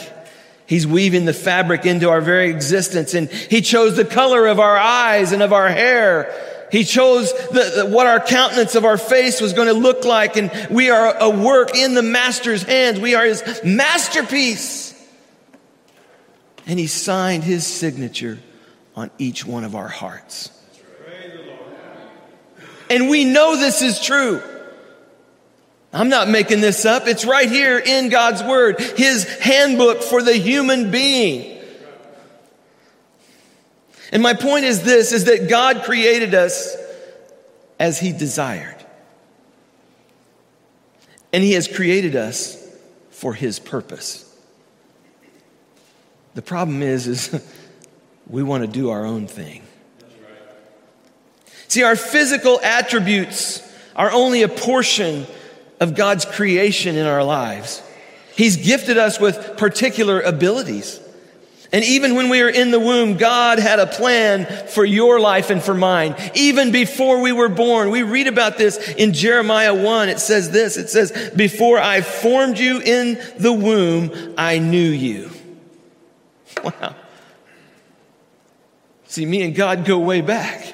He's 0.67 0.87
weaving 0.87 1.25
the 1.25 1.33
fabric 1.33 1.87
into 1.87 2.11
our 2.11 2.21
very 2.21 2.50
existence. 2.50 3.15
And 3.15 3.31
He 3.31 3.62
chose 3.62 3.97
the 3.97 4.05
color 4.05 4.47
of 4.47 4.61
our 4.61 4.77
eyes 4.77 5.33
and 5.33 5.43
of 5.43 5.53
our 5.53 5.69
hair. 5.69 6.67
He 6.71 6.85
chose 6.85 7.33
the, 7.33 7.85
the, 7.85 7.87
what 7.87 8.07
our 8.07 8.21
countenance 8.21 8.75
of 8.75 8.85
our 8.85 8.99
face 8.99 9.41
was 9.41 9.55
going 9.55 9.69
to 9.69 9.75
look 9.75 10.05
like. 10.05 10.37
And 10.37 10.50
we 10.71 10.91
are 10.91 11.17
a 11.19 11.31
work 11.31 11.75
in 11.75 11.95
the 11.95 12.03
Master's 12.03 12.62
hands. 12.62 13.00
We 13.00 13.15
are 13.15 13.25
His 13.25 13.43
masterpiece. 13.65 14.95
And 16.67 16.79
He 16.79 16.87
signed 16.87 17.45
His 17.45 17.67
signature 17.67 18.38
on 18.95 19.11
each 19.17 19.47
one 19.47 19.65
of 19.65 19.75
our 19.75 19.88
hearts. 19.88 20.50
And 22.90 23.09
we 23.09 23.25
know 23.25 23.57
this 23.57 23.83
is 23.83 24.00
true. 24.00 24.42
I'm 25.92 26.09
not 26.09 26.28
making 26.28 26.61
this 26.61 26.85
up. 26.85 27.07
It's 27.07 27.25
right 27.25 27.49
here 27.49 27.78
in 27.78 28.09
God's 28.09 28.42
Word, 28.42 28.80
His 28.80 29.25
handbook 29.38 30.02
for 30.02 30.23
the 30.23 30.35
human 30.35 30.90
being. 30.90 31.59
And 34.12 34.23
my 34.23 34.35
point 34.35 34.64
is 34.64 34.83
this 34.83 35.12
is 35.12 35.25
that 35.25 35.49
God 35.49 35.85
created 35.85 36.35
us 36.35 36.76
as 37.78 38.00
he 38.00 38.12
desired. 38.12 38.76
And 41.33 41.45
he 41.45 41.52
has 41.52 41.68
created 41.68 42.16
us 42.16 42.57
for 43.11 43.35
his 43.35 43.59
purpose. 43.59 44.25
The 46.35 46.42
problem 46.42 46.83
is 46.83 47.07
is 47.07 47.45
we 48.26 48.42
want 48.42 48.64
to 48.64 48.71
do 48.71 48.90
our 48.90 49.04
own 49.04 49.26
thing. 49.26 49.62
See, 51.68 51.82
our 51.82 51.96
physical 51.96 52.60
attributes 52.62 53.62
are 53.94 54.10
only 54.10 54.42
a 54.42 54.48
portion 54.48 55.26
of 55.80 55.94
God's 55.94 56.25
creation 56.25 56.96
in 56.96 57.06
our 57.06 57.22
lives. 57.22 57.82
He's 58.34 58.56
gifted 58.56 58.98
us 58.98 59.20
with 59.20 59.56
particular 59.56 60.20
abilities. 60.20 61.00
And 61.70 61.84
even 61.84 62.14
when 62.14 62.30
we 62.30 62.42
were 62.42 62.48
in 62.48 62.70
the 62.70 62.80
womb, 62.80 63.18
God 63.18 63.58
had 63.58 63.78
a 63.78 63.87
plan 63.87 64.46
for 64.68 64.84
your 64.84 65.20
life 65.20 65.50
and 65.50 65.62
for 65.62 65.75
mine. 65.75 66.14
Even 66.34 66.72
before 66.72 67.20
we 67.20 67.30
were 67.32 67.50
born, 67.50 67.90
we 67.90 68.02
read 68.02 68.26
about 68.26 68.56
this 68.56 68.78
in 68.94 69.12
Jeremiah 69.12 69.75
1. 69.75 70.08
It 70.08 70.18
says 70.18 70.50
this, 70.50 70.78
it 70.78 70.88
says, 70.88 71.30
before 71.37 71.78
I 71.78 72.00
formed 72.00 72.58
you 72.58 72.80
in 72.80 73.20
the 73.38 73.52
womb, 73.52 74.34
I 74.38 74.58
knew 74.58 74.78
you. 74.78 75.30
Wow. 76.64 76.94
See, 79.08 79.26
me 79.26 79.42
and 79.42 79.54
God 79.54 79.84
go 79.84 79.98
way 79.98 80.22
back. 80.22 80.67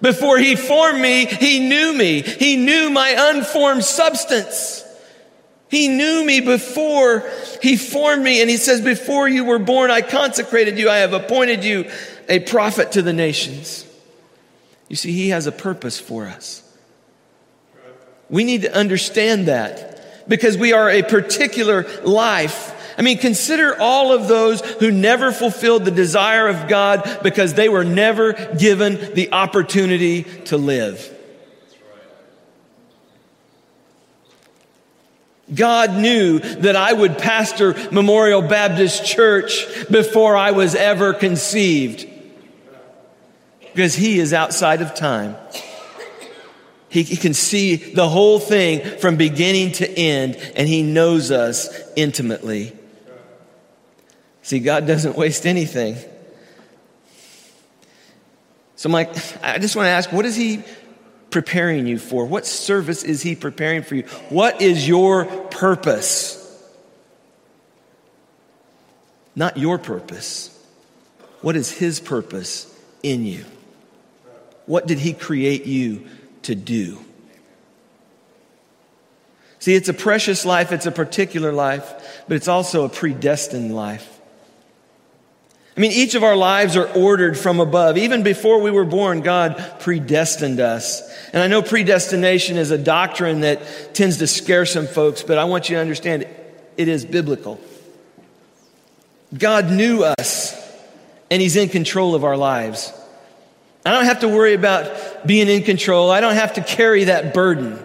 Before 0.00 0.38
he 0.38 0.56
formed 0.56 1.00
me, 1.00 1.26
he 1.26 1.60
knew 1.60 1.92
me. 1.92 2.22
He 2.22 2.56
knew 2.56 2.90
my 2.90 3.14
unformed 3.18 3.84
substance. 3.84 4.84
He 5.68 5.88
knew 5.88 6.24
me 6.24 6.40
before 6.40 7.30
he 7.62 7.76
formed 7.76 8.22
me. 8.22 8.40
And 8.40 8.48
he 8.50 8.56
says, 8.56 8.80
before 8.80 9.28
you 9.28 9.44
were 9.44 9.58
born, 9.58 9.90
I 9.90 10.00
consecrated 10.00 10.78
you. 10.78 10.88
I 10.90 10.98
have 10.98 11.12
appointed 11.12 11.64
you 11.64 11.90
a 12.28 12.40
prophet 12.40 12.92
to 12.92 13.02
the 13.02 13.12
nations. 13.12 13.86
You 14.88 14.96
see, 14.96 15.12
he 15.12 15.28
has 15.28 15.46
a 15.46 15.52
purpose 15.52 16.00
for 16.00 16.26
us. 16.26 16.62
We 18.28 18.44
need 18.44 18.62
to 18.62 18.74
understand 18.74 19.46
that 19.48 20.28
because 20.28 20.56
we 20.56 20.72
are 20.72 20.88
a 20.88 21.02
particular 21.02 21.86
life 22.02 22.76
I 23.00 23.02
mean, 23.02 23.16
consider 23.16 23.80
all 23.80 24.12
of 24.12 24.28
those 24.28 24.60
who 24.60 24.90
never 24.90 25.32
fulfilled 25.32 25.86
the 25.86 25.90
desire 25.90 26.48
of 26.48 26.68
God 26.68 27.20
because 27.22 27.54
they 27.54 27.70
were 27.70 27.82
never 27.82 28.34
given 28.34 29.14
the 29.14 29.32
opportunity 29.32 30.24
to 30.44 30.58
live. 30.58 31.10
God 35.54 35.96
knew 35.96 36.40
that 36.40 36.76
I 36.76 36.92
would 36.92 37.16
pastor 37.16 37.74
Memorial 37.90 38.42
Baptist 38.42 39.06
Church 39.06 39.66
before 39.90 40.36
I 40.36 40.50
was 40.50 40.74
ever 40.74 41.14
conceived 41.14 42.06
because 43.60 43.94
He 43.94 44.18
is 44.18 44.34
outside 44.34 44.82
of 44.82 44.94
time. 44.94 45.36
He, 46.90 47.16
can 47.16 47.32
see 47.32 47.76
the 47.76 48.10
whole 48.10 48.40
thing 48.40 48.98
from 48.98 49.16
beginning 49.16 49.72
to 49.72 49.88
end, 49.88 50.36
and 50.54 50.68
He 50.68 50.82
knows 50.82 51.30
us 51.30 51.70
intimately. 51.96 52.76
See, 54.42 54.60
God 54.60 54.86
doesn't 54.86 55.16
waste 55.16 55.46
anything. 55.46 55.96
So, 58.76 58.88
Mike, 58.88 59.10
I 59.44 59.58
just 59.58 59.76
want 59.76 59.86
to 59.86 59.90
ask 59.90 60.10
what 60.12 60.24
is 60.24 60.36
He 60.36 60.62
preparing 61.30 61.86
you 61.86 61.98
for? 61.98 62.24
What 62.24 62.46
service 62.46 63.04
is 63.04 63.22
He 63.22 63.34
preparing 63.34 63.82
for 63.82 63.94
you? 63.94 64.02
What 64.30 64.62
is 64.62 64.88
your 64.88 65.26
purpose? 65.26 66.36
Not 69.36 69.56
your 69.56 69.78
purpose. 69.78 70.56
What 71.42 71.56
is 71.56 71.70
His 71.70 72.00
purpose 72.00 72.74
in 73.02 73.24
you? 73.24 73.44
What 74.66 74.86
did 74.86 74.98
He 74.98 75.12
create 75.12 75.66
you 75.66 76.06
to 76.42 76.54
do? 76.54 76.98
See, 79.58 79.74
it's 79.74 79.90
a 79.90 79.94
precious 79.94 80.46
life, 80.46 80.72
it's 80.72 80.86
a 80.86 80.90
particular 80.90 81.52
life, 81.52 82.24
but 82.26 82.36
it's 82.36 82.48
also 82.48 82.84
a 82.84 82.88
predestined 82.88 83.74
life. 83.74 84.19
I 85.76 85.80
mean, 85.80 85.92
each 85.92 86.14
of 86.14 86.24
our 86.24 86.36
lives 86.36 86.76
are 86.76 86.88
ordered 86.94 87.38
from 87.38 87.60
above. 87.60 87.96
Even 87.96 88.22
before 88.22 88.60
we 88.60 88.70
were 88.70 88.84
born, 88.84 89.20
God 89.20 89.76
predestined 89.80 90.60
us. 90.60 91.00
And 91.32 91.42
I 91.42 91.46
know 91.46 91.62
predestination 91.62 92.56
is 92.56 92.70
a 92.70 92.78
doctrine 92.78 93.40
that 93.40 93.94
tends 93.94 94.18
to 94.18 94.26
scare 94.26 94.66
some 94.66 94.86
folks, 94.86 95.22
but 95.22 95.38
I 95.38 95.44
want 95.44 95.68
you 95.68 95.76
to 95.76 95.80
understand 95.80 96.26
it 96.76 96.88
is 96.88 97.04
biblical. 97.04 97.60
God 99.36 99.70
knew 99.70 100.02
us, 100.02 100.56
and 101.30 101.40
He's 101.40 101.56
in 101.56 101.68
control 101.68 102.16
of 102.16 102.24
our 102.24 102.36
lives. 102.36 102.92
I 103.86 103.92
don't 103.92 104.06
have 104.06 104.20
to 104.20 104.28
worry 104.28 104.54
about 104.54 105.26
being 105.26 105.48
in 105.48 105.62
control. 105.62 106.10
I 106.10 106.20
don't 106.20 106.34
have 106.34 106.54
to 106.54 106.62
carry 106.62 107.04
that 107.04 107.32
burden 107.32 107.78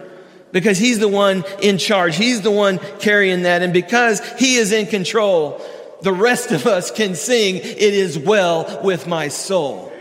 because 0.50 0.76
He's 0.76 0.98
the 0.98 1.08
one 1.08 1.44
in 1.62 1.78
charge. 1.78 2.16
He's 2.16 2.42
the 2.42 2.50
one 2.50 2.78
carrying 2.98 3.42
that. 3.42 3.62
And 3.62 3.72
because 3.72 4.20
He 4.38 4.56
is 4.56 4.72
in 4.72 4.86
control, 4.86 5.62
the 6.02 6.12
rest 6.12 6.52
of 6.52 6.66
us 6.66 6.90
can 6.90 7.14
sing, 7.14 7.56
It 7.56 7.78
is 7.80 8.18
well 8.18 8.80
with 8.82 9.06
my 9.06 9.28
soul. 9.28 9.92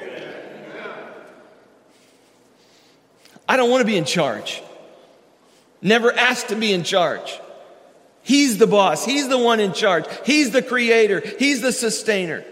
I 3.47 3.57
don't 3.57 3.69
want 3.69 3.81
to 3.81 3.85
be 3.85 3.97
in 3.97 4.05
charge. 4.05 4.61
Never 5.81 6.11
asked 6.11 6.49
to 6.49 6.55
be 6.55 6.73
in 6.73 6.83
charge. 6.83 7.39
He's 8.23 8.57
the 8.57 8.65
boss. 8.65 9.05
He's 9.05 9.27
the 9.27 9.37
one 9.37 9.59
in 9.59 9.73
charge. 9.73 10.05
He's 10.25 10.49
the 10.49 10.63
creator. 10.63 11.21
He's 11.37 11.61
the 11.61 11.71
sustainer. 11.71 12.43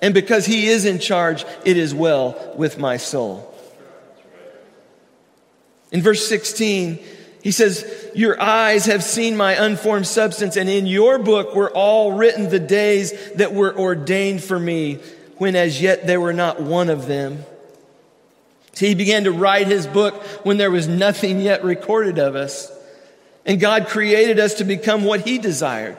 And 0.00 0.14
because 0.14 0.46
he 0.46 0.68
is 0.68 0.84
in 0.84 1.00
charge, 1.00 1.44
it 1.64 1.76
is 1.76 1.92
well 1.92 2.54
with 2.56 2.78
my 2.78 2.98
soul. 2.98 3.48
In 5.90 6.02
verse 6.02 6.26
16, 6.26 7.00
he 7.42 7.50
says, 7.50 8.10
Your 8.14 8.40
eyes 8.40 8.86
have 8.86 9.02
seen 9.02 9.36
my 9.36 9.52
unformed 9.52 10.06
substance, 10.06 10.56
and 10.56 10.70
in 10.70 10.86
your 10.86 11.18
book 11.18 11.54
were 11.54 11.70
all 11.72 12.12
written 12.12 12.48
the 12.48 12.60
days 12.60 13.12
that 13.32 13.52
were 13.52 13.76
ordained 13.76 14.42
for 14.44 14.58
me, 14.58 15.00
when 15.38 15.56
as 15.56 15.82
yet 15.82 16.06
there 16.06 16.20
were 16.20 16.32
not 16.32 16.60
one 16.62 16.88
of 16.88 17.06
them. 17.06 17.44
See, 18.74 18.86
he 18.88 18.94
began 18.94 19.24
to 19.24 19.32
write 19.32 19.66
his 19.66 19.86
book 19.86 20.14
when 20.44 20.56
there 20.56 20.70
was 20.70 20.86
nothing 20.86 21.40
yet 21.40 21.64
recorded 21.64 22.18
of 22.18 22.36
us. 22.36 22.70
And 23.44 23.60
God 23.60 23.88
created 23.88 24.38
us 24.38 24.54
to 24.54 24.64
become 24.64 25.04
what 25.04 25.22
he 25.22 25.38
desired. 25.38 25.98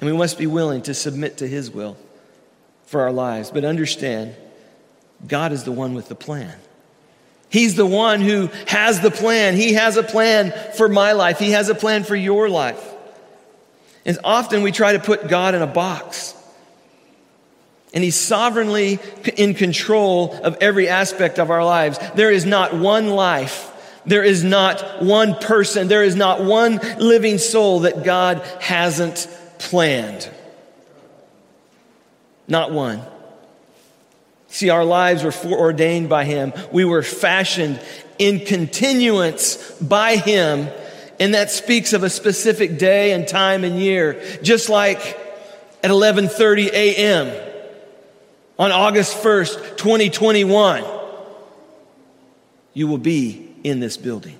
And 0.00 0.10
we 0.10 0.16
must 0.16 0.38
be 0.38 0.46
willing 0.46 0.82
to 0.82 0.94
submit 0.94 1.36
to 1.38 1.46
his 1.46 1.70
will 1.70 1.96
for 2.86 3.02
our 3.02 3.12
lives. 3.12 3.50
But 3.50 3.64
understand, 3.64 4.34
God 5.28 5.52
is 5.52 5.64
the 5.64 5.70
one 5.70 5.94
with 5.94 6.08
the 6.08 6.14
plan. 6.14 6.56
He's 7.52 7.74
the 7.74 7.86
one 7.86 8.22
who 8.22 8.48
has 8.66 9.00
the 9.00 9.10
plan. 9.10 9.56
He 9.56 9.74
has 9.74 9.98
a 9.98 10.02
plan 10.02 10.54
for 10.74 10.88
my 10.88 11.12
life. 11.12 11.38
He 11.38 11.50
has 11.50 11.68
a 11.68 11.74
plan 11.74 12.02
for 12.02 12.16
your 12.16 12.48
life. 12.48 12.82
And 14.06 14.18
often 14.24 14.62
we 14.62 14.72
try 14.72 14.94
to 14.94 14.98
put 14.98 15.28
God 15.28 15.54
in 15.54 15.60
a 15.60 15.66
box. 15.66 16.34
And 17.92 18.02
He's 18.02 18.18
sovereignly 18.18 18.98
in 19.36 19.52
control 19.52 20.32
of 20.42 20.56
every 20.62 20.88
aspect 20.88 21.38
of 21.38 21.50
our 21.50 21.62
lives. 21.62 21.98
There 22.14 22.30
is 22.30 22.46
not 22.46 22.74
one 22.74 23.10
life, 23.10 23.70
there 24.06 24.24
is 24.24 24.42
not 24.42 25.02
one 25.02 25.34
person, 25.34 25.88
there 25.88 26.02
is 26.02 26.16
not 26.16 26.42
one 26.42 26.78
living 26.98 27.36
soul 27.36 27.80
that 27.80 28.02
God 28.02 28.38
hasn't 28.62 29.28
planned. 29.58 30.28
Not 32.48 32.72
one. 32.72 33.02
See, 34.52 34.68
our 34.68 34.84
lives 34.84 35.24
were 35.24 35.32
foreordained 35.32 36.10
by 36.10 36.24
Him. 36.24 36.52
We 36.70 36.84
were 36.84 37.02
fashioned 37.02 37.80
in 38.18 38.40
continuance 38.40 39.56
by 39.80 40.16
Him. 40.16 40.68
And 41.18 41.32
that 41.32 41.50
speaks 41.50 41.94
of 41.94 42.02
a 42.02 42.10
specific 42.10 42.78
day 42.78 43.12
and 43.12 43.26
time 43.26 43.64
and 43.64 43.78
year. 43.78 44.22
Just 44.42 44.68
like 44.68 44.98
at 45.82 45.90
11:30 45.90 46.68
a.m. 46.68 47.32
on 48.58 48.72
August 48.72 49.16
1st, 49.22 49.78
2021, 49.78 50.84
you 52.74 52.86
will 52.88 52.98
be 52.98 53.54
in 53.64 53.80
this 53.80 53.96
building. 53.96 54.36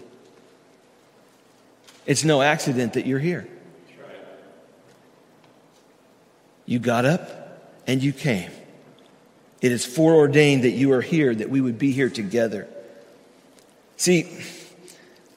It's 2.05 2.23
no 2.23 2.43
accident 2.43 2.93
that 2.93 3.07
you're 3.07 3.19
here. 3.19 3.49
You 6.67 6.79
got 6.79 7.07
up 7.07 7.63
and 7.87 8.03
you 8.03 8.13
came. 8.13 8.51
It 9.63 9.71
is 9.71 9.87
foreordained 9.87 10.65
that 10.65 10.73
you 10.73 10.93
are 10.93 11.01
here, 11.01 11.33
that 11.33 11.49
we 11.49 11.61
would 11.61 11.79
be 11.79 11.93
here 11.93 12.11
together. 12.11 12.69
See, 13.97 14.29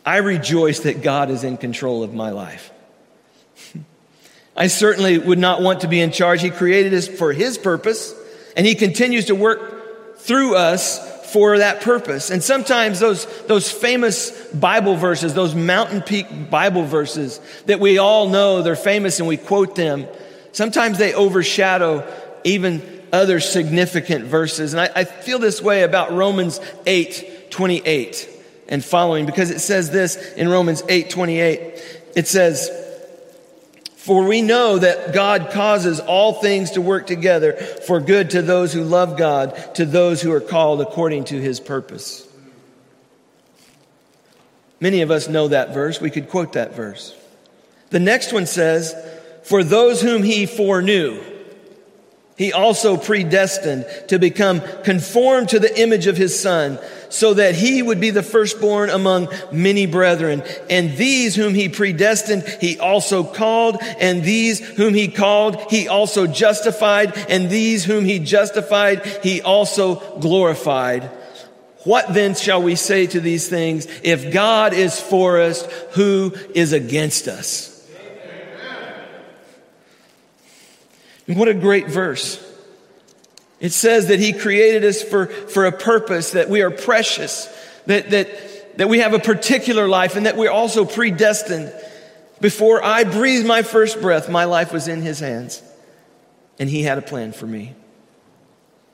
I 0.04 0.18
rejoice 0.18 0.80
that 0.82 1.04
God 1.04 1.30
is 1.30 1.44
in 1.44 1.58
control 1.58 2.02
of 2.02 2.14
my 2.14 2.32
life. 2.32 2.72
I 4.58 4.68
certainly 4.68 5.20
would 5.20 5.38
not 5.38 5.62
want 5.62 5.82
to 5.82 5.88
be 5.88 6.02
in 6.02 6.12
charge. 6.12 6.42
He 6.42 6.50
created 6.50 6.94
us 6.96 7.08
for 7.08 7.34
His 7.34 7.60
purpose, 7.60 8.16
and 8.58 8.66
He 8.66 8.74
continues 8.74 9.26
to 9.26 9.36
work 9.36 10.18
through 10.18 10.56
us 10.56 11.14
for 11.32 11.60
that 11.60 11.82
purpose. 11.82 12.32
And 12.32 12.44
sometimes 12.44 13.00
those, 13.00 13.26
those 13.44 13.72
famous 13.72 14.32
Bible 14.54 14.96
verses, 14.96 15.36
those 15.36 15.54
mountain 15.54 16.02
peak 16.02 16.50
Bible 16.50 16.84
verses 16.84 17.40
that 17.68 17.80
we 17.80 18.00
all 18.00 18.30
know, 18.30 18.64
they're 18.64 18.76
famous 18.76 19.20
and 19.20 19.28
we 19.28 19.38
quote 19.38 19.76
them, 19.76 20.08
sometimes 20.52 20.98
they 20.98 21.14
overshadow 21.14 22.08
even 22.44 22.95
other 23.12 23.40
significant 23.40 24.26
verses. 24.26 24.74
And 24.74 24.82
I, 24.82 24.90
I 24.96 25.04
feel 25.04 25.40
this 25.40 25.62
way 25.62 25.84
about 25.84 26.12
Romans 26.12 26.60
8 26.86 27.52
28 27.52 28.30
and 28.68 28.84
following 28.84 29.26
because 29.26 29.52
it 29.52 29.60
says 29.60 29.92
this 29.92 30.34
in 30.34 30.50
Romans 30.50 30.84
8 30.88 31.10
28. 31.10 32.02
It 32.16 32.28
says, 32.28 32.70
For 33.96 34.26
we 34.26 34.42
know 34.42 34.80
that 34.80 35.14
God 35.14 35.52
causes 35.52 36.00
all 36.00 36.34
things 36.34 36.72
to 36.72 36.82
work 36.82 37.08
together 37.08 37.54
for 37.54 38.00
good 38.00 38.32
to 38.32 38.42
those 38.42 38.74
who 38.74 38.84
love 38.84 39.18
God, 39.18 39.76
to 39.76 39.86
those 39.86 40.22
who 40.22 40.32
are 40.32 40.42
called 40.42 40.82
according 40.82 41.26
to 41.26 41.40
his 41.40 41.60
purpose. 41.60 42.28
Many 44.80 45.02
of 45.02 45.12
us 45.12 45.28
know 45.28 45.48
that 45.48 45.74
verse. 45.74 46.02
We 46.02 46.12
could 46.12 46.30
quote 46.30 46.54
that 46.54 46.76
verse. 46.76 47.16
The 47.90 48.00
next 48.00 48.34
one 48.34 48.46
says, 48.46 48.94
For 49.44 49.64
those 49.64 50.02
whom 50.02 50.24
he 50.24 50.46
foreknew, 50.46 51.22
he 52.38 52.52
also 52.52 52.98
predestined 52.98 53.86
to 54.08 54.20
become 54.20 54.62
conformed 54.84 55.50
to 55.50 55.60
the 55.60 55.82
image 55.82 56.08
of 56.08 56.18
his 56.18 56.38
son, 56.38 56.80
so 57.08 57.34
that 57.36 57.56
he 57.56 57.82
would 57.82 58.02
be 58.02 58.10
the 58.10 58.24
firstborn 58.24 58.90
among 58.90 59.30
many 59.52 59.86
brethren. 59.86 60.44
And 60.70 60.98
these 60.98 61.34
whom 61.36 61.54
he 61.54 61.70
predestined, 61.70 62.44
he 62.60 62.78
also 62.78 63.24
called. 63.24 63.78
And 64.00 64.24
these 64.24 64.60
whom 64.60 64.94
he 64.94 65.08
called, 65.08 65.72
he 65.72 65.88
also 65.88 66.28
justified. 66.28 67.16
And 67.30 67.50
these 67.50 67.86
whom 67.86 68.04
he 68.04 68.20
justified, 68.20 69.06
he 69.24 69.42
also 69.42 69.96
glorified. 70.20 71.04
What 71.86 72.14
then 72.14 72.36
shall 72.36 72.62
we 72.62 72.76
say 72.76 73.08
to 73.08 73.22
these 73.22 73.48
things? 73.48 73.88
If 74.04 74.34
God 74.34 74.74
is 74.74 75.00
for 75.00 75.40
us, 75.40 75.66
who 75.92 76.34
is 76.54 76.74
against 76.74 77.30
us? 77.30 77.75
What 81.28 81.48
a 81.48 81.54
great 81.54 81.88
verse. 81.88 82.42
It 83.60 83.72
says 83.72 84.08
that 84.08 84.20
He 84.20 84.34
created 84.34 84.84
us 84.84 85.02
for, 85.02 85.26
for 85.26 85.66
a 85.66 85.72
purpose, 85.72 86.32
that 86.32 86.50
we 86.50 86.62
are 86.62 86.72
precious, 86.72 87.48
that, 87.88 88.12
that, 88.12 88.78
that 88.78 88.90
we 88.90 89.00
have 89.00 89.14
a 89.14 89.20
particular 89.20 89.88
life, 89.88 90.16
and 90.16 90.26
that 90.26 90.38
we're 90.38 90.52
also 90.52 90.86
predestined. 90.86 91.74
Before 92.42 92.84
I 92.84 93.06
breathed 93.06 93.48
my 93.48 93.64
first 93.64 94.02
breath, 94.02 94.30
my 94.30 94.46
life 94.46 94.72
was 94.72 94.88
in 94.88 95.02
His 95.02 95.20
hands. 95.20 95.64
And 96.60 96.70
He 96.70 96.84
had 96.84 96.98
a 96.98 97.02
plan 97.02 97.32
for 97.32 97.48
me. 97.48 97.74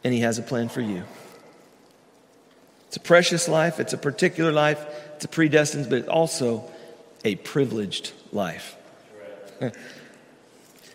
And 0.04 0.14
He 0.14 0.22
has 0.22 0.38
a 0.40 0.44
plan 0.44 0.70
for 0.70 0.82
you. 0.82 1.04
It's 2.88 2.98
a 2.98 3.02
precious 3.02 3.48
life, 3.48 3.80
it's 3.80 3.94
a 3.94 3.98
particular 3.98 4.52
life, 4.52 4.86
it's 5.16 5.26
a 5.26 5.30
predestined, 5.30 5.90
but 5.90 6.00
it's 6.00 6.10
also 6.10 6.70
a 7.24 7.36
privileged 7.36 8.12
life. 8.32 8.76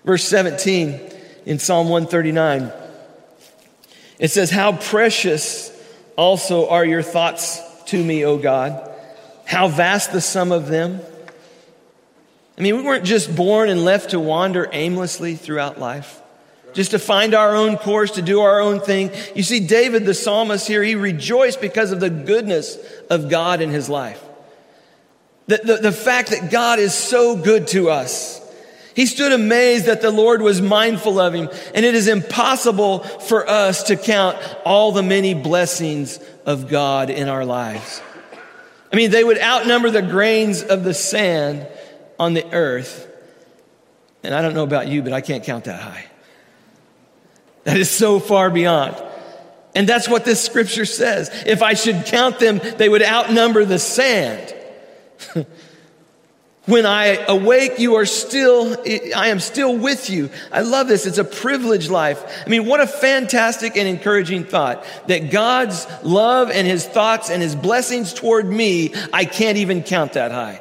Verse 0.05 0.25
17 0.25 1.15
in 1.46 1.59
Psalm 1.59 1.88
139. 1.88 2.72
It 4.18 4.30
says, 4.30 4.50
How 4.50 4.72
precious 4.72 5.72
also 6.16 6.68
are 6.68 6.85
your 6.85 7.02
thoughts 7.02 7.61
to 7.87 8.02
me, 8.02 8.24
O 8.24 8.37
God. 8.37 8.92
How 9.46 9.68
vast 9.68 10.12
the 10.12 10.20
sum 10.20 10.52
of 10.52 10.66
them. 10.66 11.00
I 12.59 12.62
mean, 12.62 12.76
we 12.76 12.82
weren't 12.82 13.04
just 13.04 13.35
born 13.35 13.68
and 13.68 13.85
left 13.85 14.11
to 14.11 14.20
wander 14.20 14.68
aimlessly 14.72 15.37
throughout 15.37 15.78
life, 15.78 16.20
just 16.72 16.92
to 16.92 16.98
find 16.98 17.35
our 17.35 17.54
own 17.54 17.76
course, 17.76 18.12
to 18.12 18.22
do 18.22 18.40
our 18.40 18.61
own 18.61 18.80
thing. 18.80 19.11
You 19.35 19.42
see, 19.42 19.66
David, 19.66 20.06
the 20.06 20.14
psalmist 20.14 20.66
here, 20.66 20.82
he 20.82 20.94
rejoiced 20.94 21.61
because 21.61 21.92
of 21.92 22.00
the 22.00 22.11
goodness 22.11 22.78
of 23.11 23.28
God 23.28 23.61
in 23.61 23.70
his 23.70 23.88
life. 23.88 24.22
The, 25.48 25.61
the, 25.62 25.76
the 25.76 25.92
fact 25.92 26.30
that 26.30 26.50
God 26.50 26.78
is 26.78 26.94
so 26.94 27.37
good 27.37 27.68
to 27.68 27.90
us. 27.90 28.40
He 28.96 29.04
stood 29.04 29.30
amazed 29.30 29.85
that 29.85 30.00
the 30.00 30.11
Lord 30.11 30.40
was 30.40 30.62
mindful 30.62 31.20
of 31.20 31.35
him, 31.35 31.50
and 31.74 31.85
it 31.85 31.94
is 31.94 32.09
impossible 32.09 33.00
for 33.00 33.46
us 33.46 33.82
to 33.85 33.96
count 33.96 34.38
all 34.64 34.90
the 34.90 35.02
many 35.02 35.35
blessings 35.35 36.18
of 36.46 36.66
God 36.66 37.11
in 37.11 37.28
our 37.28 37.44
lives. 37.44 38.00
I 38.90 38.96
mean, 38.96 39.11
they 39.11 39.22
would 39.22 39.38
outnumber 39.38 39.90
the 39.90 40.00
grains 40.00 40.62
of 40.62 40.82
the 40.82 40.94
sand 40.94 41.68
on 42.18 42.32
the 42.32 42.50
earth. 42.54 43.06
And 44.22 44.35
I 44.35 44.40
don't 44.40 44.54
know 44.54 44.64
about 44.64 44.88
you, 44.88 45.02
but 45.02 45.12
I 45.12 45.20
can't 45.20 45.44
count 45.44 45.64
that 45.64 45.82
high. 45.82 46.06
That 47.64 47.76
is 47.76 47.90
so 47.90 48.18
far 48.18 48.48
beyond. 48.48 48.96
And 49.74 49.87
that's 49.87 50.09
what 50.09 50.24
this 50.24 50.42
scripture 50.42 50.87
says. 50.87 51.28
If 51.44 51.61
I 51.61 51.74
should 51.74 52.06
count 52.06 52.38
them, 52.38 52.62
they 52.78 52.88
would 52.88 53.02
outnumber 53.02 53.66
the 53.66 53.78
sand. 53.78 54.54
When 56.66 56.85
I 56.85 57.24
awake, 57.29 57.79
you 57.79 57.94
are 57.94 58.07
still, 58.07 58.76
I 59.16 59.29
am 59.29 59.38
still 59.38 59.76
with 59.76 60.11
you. 60.11 60.31
I 60.50 60.62
love 60.62 60.88
this. 60.88 61.07
It's 61.07 61.18
a 61.18 61.24
privileged 61.24 61.90
life. 61.90 62.22
I 62.44 62.48
mean, 62.48 62.66
what 62.66 62.81
a 62.81 62.88
fantastic 62.88 63.76
and 63.76 63.87
encouraging 63.87 64.44
thought 64.44 64.85
that 65.07 65.31
God's 65.31 65.87
love 66.02 66.50
and 66.50 66.66
his 66.66 66.85
thoughts 66.85 67.31
and 67.31 67.40
his 67.40 67.55
blessings 67.55 68.12
toward 68.12 68.46
me, 68.46 68.92
I 69.12 69.26
can't 69.26 69.59
even 69.59 69.85
count 69.85 70.14
that 70.14 70.33
high. 70.33 70.61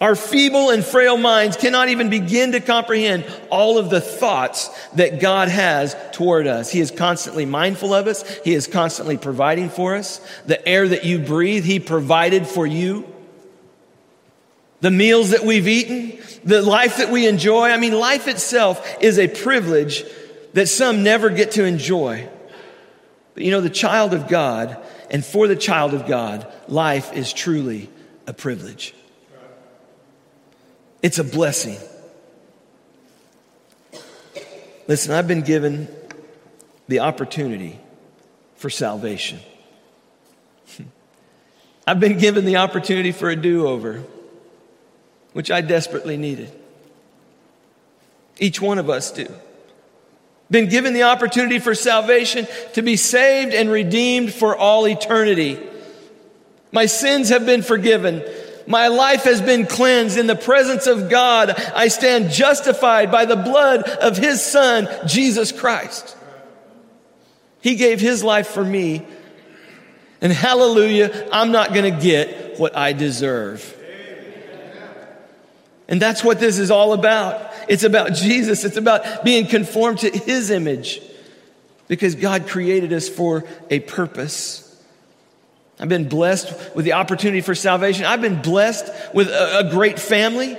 Our 0.00 0.14
feeble 0.14 0.70
and 0.70 0.84
frail 0.84 1.16
minds 1.16 1.56
cannot 1.56 1.88
even 1.88 2.08
begin 2.08 2.52
to 2.52 2.60
comprehend 2.60 3.24
all 3.50 3.78
of 3.78 3.90
the 3.90 4.00
thoughts 4.00 4.68
that 4.90 5.18
God 5.18 5.48
has 5.48 5.96
toward 6.12 6.46
us. 6.46 6.70
He 6.70 6.78
is 6.78 6.92
constantly 6.92 7.44
mindful 7.44 7.92
of 7.92 8.06
us. 8.06 8.22
He 8.44 8.54
is 8.54 8.68
constantly 8.68 9.16
providing 9.16 9.70
for 9.70 9.96
us. 9.96 10.20
The 10.46 10.66
air 10.68 10.86
that 10.86 11.04
you 11.04 11.18
breathe, 11.18 11.64
He 11.64 11.80
provided 11.80 12.46
for 12.46 12.64
you. 12.64 13.12
The 14.80 14.92
meals 14.92 15.30
that 15.30 15.44
we've 15.44 15.66
eaten, 15.66 16.20
the 16.44 16.62
life 16.62 16.98
that 16.98 17.10
we 17.10 17.26
enjoy. 17.26 17.70
I 17.70 17.76
mean, 17.76 17.98
life 17.98 18.28
itself 18.28 18.98
is 19.00 19.18
a 19.18 19.26
privilege 19.26 20.04
that 20.52 20.68
some 20.68 21.02
never 21.02 21.28
get 21.28 21.52
to 21.52 21.64
enjoy. 21.64 22.28
But 23.34 23.42
you 23.42 23.50
know, 23.50 23.60
the 23.60 23.68
child 23.68 24.14
of 24.14 24.28
God, 24.28 24.80
and 25.10 25.24
for 25.24 25.48
the 25.48 25.56
child 25.56 25.92
of 25.92 26.06
God, 26.06 26.46
life 26.68 27.12
is 27.12 27.32
truly 27.32 27.90
a 28.28 28.32
privilege. 28.32 28.94
It's 31.02 31.18
a 31.18 31.24
blessing. 31.24 31.76
Listen, 34.86 35.14
I've 35.14 35.28
been 35.28 35.42
given 35.42 35.88
the 36.88 37.00
opportunity 37.00 37.78
for 38.56 38.70
salvation. 38.70 39.38
I've 41.86 42.00
been 42.00 42.18
given 42.18 42.44
the 42.44 42.56
opportunity 42.56 43.12
for 43.12 43.28
a 43.30 43.36
do 43.36 43.66
over, 43.66 44.02
which 45.34 45.50
I 45.50 45.60
desperately 45.60 46.16
needed. 46.16 46.50
Each 48.38 48.60
one 48.60 48.78
of 48.78 48.88
us 48.88 49.10
do. 49.10 49.32
Been 50.50 50.68
given 50.68 50.94
the 50.94 51.02
opportunity 51.02 51.58
for 51.58 51.74
salvation 51.74 52.46
to 52.72 52.82
be 52.82 52.96
saved 52.96 53.52
and 53.52 53.70
redeemed 53.70 54.32
for 54.32 54.56
all 54.56 54.88
eternity. 54.88 55.58
My 56.72 56.86
sins 56.86 57.28
have 57.28 57.44
been 57.44 57.62
forgiven. 57.62 58.24
My 58.68 58.88
life 58.88 59.22
has 59.22 59.40
been 59.40 59.66
cleansed 59.66 60.18
in 60.18 60.26
the 60.26 60.36
presence 60.36 60.86
of 60.86 61.08
God. 61.08 61.50
I 61.74 61.88
stand 61.88 62.30
justified 62.30 63.10
by 63.10 63.24
the 63.24 63.34
blood 63.34 63.82
of 63.88 64.18
his 64.18 64.44
son, 64.44 64.86
Jesus 65.06 65.52
Christ. 65.52 66.14
He 67.62 67.76
gave 67.76 67.98
his 67.98 68.22
life 68.22 68.48
for 68.48 68.62
me. 68.62 69.06
And 70.20 70.30
hallelujah, 70.30 71.30
I'm 71.32 71.50
not 71.50 71.72
going 71.72 71.94
to 71.94 71.98
get 71.98 72.60
what 72.60 72.76
I 72.76 72.92
deserve. 72.92 73.74
And 75.88 76.02
that's 76.02 76.22
what 76.22 76.38
this 76.38 76.58
is 76.58 76.70
all 76.70 76.92
about. 76.92 77.50
It's 77.70 77.84
about 77.84 78.12
Jesus. 78.12 78.64
It's 78.64 78.76
about 78.76 79.24
being 79.24 79.46
conformed 79.46 80.00
to 80.00 80.10
his 80.10 80.50
image 80.50 81.00
because 81.86 82.14
God 82.16 82.46
created 82.46 82.92
us 82.92 83.08
for 83.08 83.44
a 83.70 83.80
purpose. 83.80 84.67
I've 85.80 85.88
been 85.88 86.08
blessed 86.08 86.74
with 86.74 86.84
the 86.84 86.94
opportunity 86.94 87.40
for 87.40 87.54
salvation. 87.54 88.04
I've 88.04 88.20
been 88.20 88.42
blessed 88.42 88.90
with 89.14 89.28
a, 89.28 89.60
a, 89.60 89.70
great 89.70 89.98
family. 89.98 90.58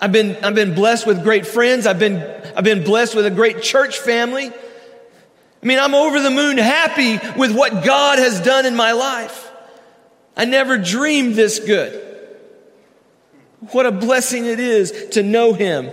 I've 0.00 0.12
been, 0.12 0.36
I've 0.42 0.54
been 0.54 0.74
blessed 0.74 1.06
with 1.06 1.22
great 1.22 1.46
friends. 1.46 1.86
I've 1.86 1.98
been, 1.98 2.16
I've 2.56 2.64
been 2.64 2.82
blessed 2.82 3.14
with 3.14 3.26
a 3.26 3.30
great 3.30 3.62
church 3.62 3.98
family. 3.98 4.46
I 4.46 5.66
mean, 5.66 5.78
I'm 5.78 5.94
over 5.94 6.20
the 6.20 6.30
moon 6.30 6.56
happy 6.56 7.18
with 7.38 7.54
what 7.54 7.84
God 7.84 8.18
has 8.18 8.40
done 8.40 8.64
in 8.64 8.74
my 8.74 8.92
life. 8.92 9.50
I 10.36 10.44
never 10.44 10.78
dreamed 10.78 11.34
this 11.34 11.58
good. 11.58 12.04
What 13.72 13.86
a 13.86 13.92
blessing 13.92 14.46
it 14.46 14.60
is 14.60 15.08
to 15.10 15.22
know 15.22 15.52
Him. 15.52 15.86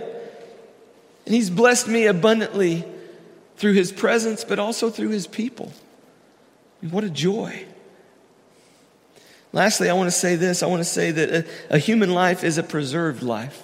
And 1.26 1.36
He's 1.36 1.50
blessed 1.50 1.88
me 1.88 2.06
abundantly 2.06 2.86
through 3.58 3.74
His 3.74 3.92
presence, 3.92 4.44
but 4.44 4.60
also 4.60 4.90
through 4.90 5.10
His 5.10 5.28
people. 5.28 5.74
what 6.82 7.04
a 7.04 7.10
joy. 7.10 7.66
Lastly, 9.56 9.90
I 9.90 9.94
want 9.94 10.08
to 10.08 10.16
say 10.16 10.36
this 10.36 10.62
I 10.62 10.68
want 10.68 10.82
to 10.82 10.90
say 10.90 11.12
that 11.12 11.32
a, 11.32 11.46
a 11.76 11.78
human 11.80 12.14
life 12.14 12.44
is 12.44 12.58
a 12.58 12.64
preserved 12.64 13.24
life. 13.24 13.64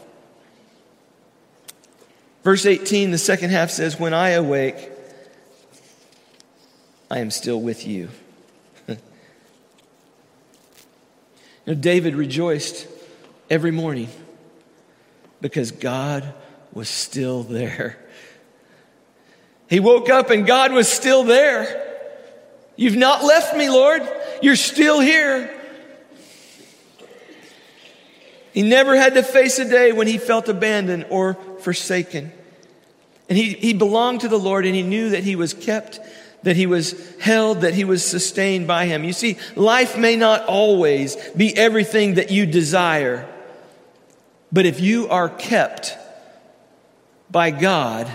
Verse 2.45 2.65
18, 2.65 3.11
the 3.11 3.17
second 3.17 3.49
half 3.49 3.69
says, 3.69 3.99
When 3.99 4.13
I 4.13 4.29
awake, 4.29 4.89
I 7.11 7.19
am 7.19 7.29
still 7.29 7.59
with 7.59 7.85
you. 7.85 8.07
David 11.65 12.15
rejoiced 12.15 12.87
every 13.49 13.71
morning 13.71 14.07
because 15.41 15.71
God 15.71 16.33
was 16.71 16.87
still 16.87 17.43
there. 17.43 17.97
He 19.69 19.81
woke 19.81 20.09
up 20.09 20.29
and 20.29 20.47
God 20.47 20.71
was 20.71 20.87
still 20.87 21.25
there. 21.25 21.85
You've 22.77 22.95
not 22.95 23.25
left 23.25 23.57
me, 23.57 23.69
Lord. 23.69 24.03
You're 24.41 24.55
still 24.55 25.01
here. 25.01 25.57
He 28.53 28.61
never 28.63 28.95
had 28.95 29.13
to 29.13 29.23
face 29.23 29.59
a 29.59 29.65
day 29.69 29.91
when 29.91 30.07
he 30.07 30.17
felt 30.17 30.49
abandoned 30.49 31.05
or 31.09 31.35
forsaken. 31.59 32.31
And 33.29 33.37
he, 33.37 33.53
he 33.53 33.73
belonged 33.73 34.21
to 34.21 34.27
the 34.27 34.39
Lord 34.39 34.65
and 34.65 34.75
he 34.75 34.83
knew 34.83 35.11
that 35.11 35.23
he 35.23 35.37
was 35.37 35.53
kept, 35.53 35.99
that 36.43 36.57
he 36.57 36.65
was 36.65 37.15
held, 37.17 37.61
that 37.61 37.73
he 37.73 37.85
was 37.85 38.03
sustained 38.03 38.67
by 38.67 38.87
him. 38.87 39.05
You 39.05 39.13
see, 39.13 39.37
life 39.55 39.97
may 39.97 40.17
not 40.17 40.45
always 40.47 41.15
be 41.29 41.55
everything 41.55 42.15
that 42.15 42.29
you 42.29 42.45
desire, 42.45 43.27
but 44.51 44.65
if 44.65 44.81
you 44.81 45.07
are 45.07 45.29
kept 45.29 45.97
by 47.29 47.51
God, 47.51 48.11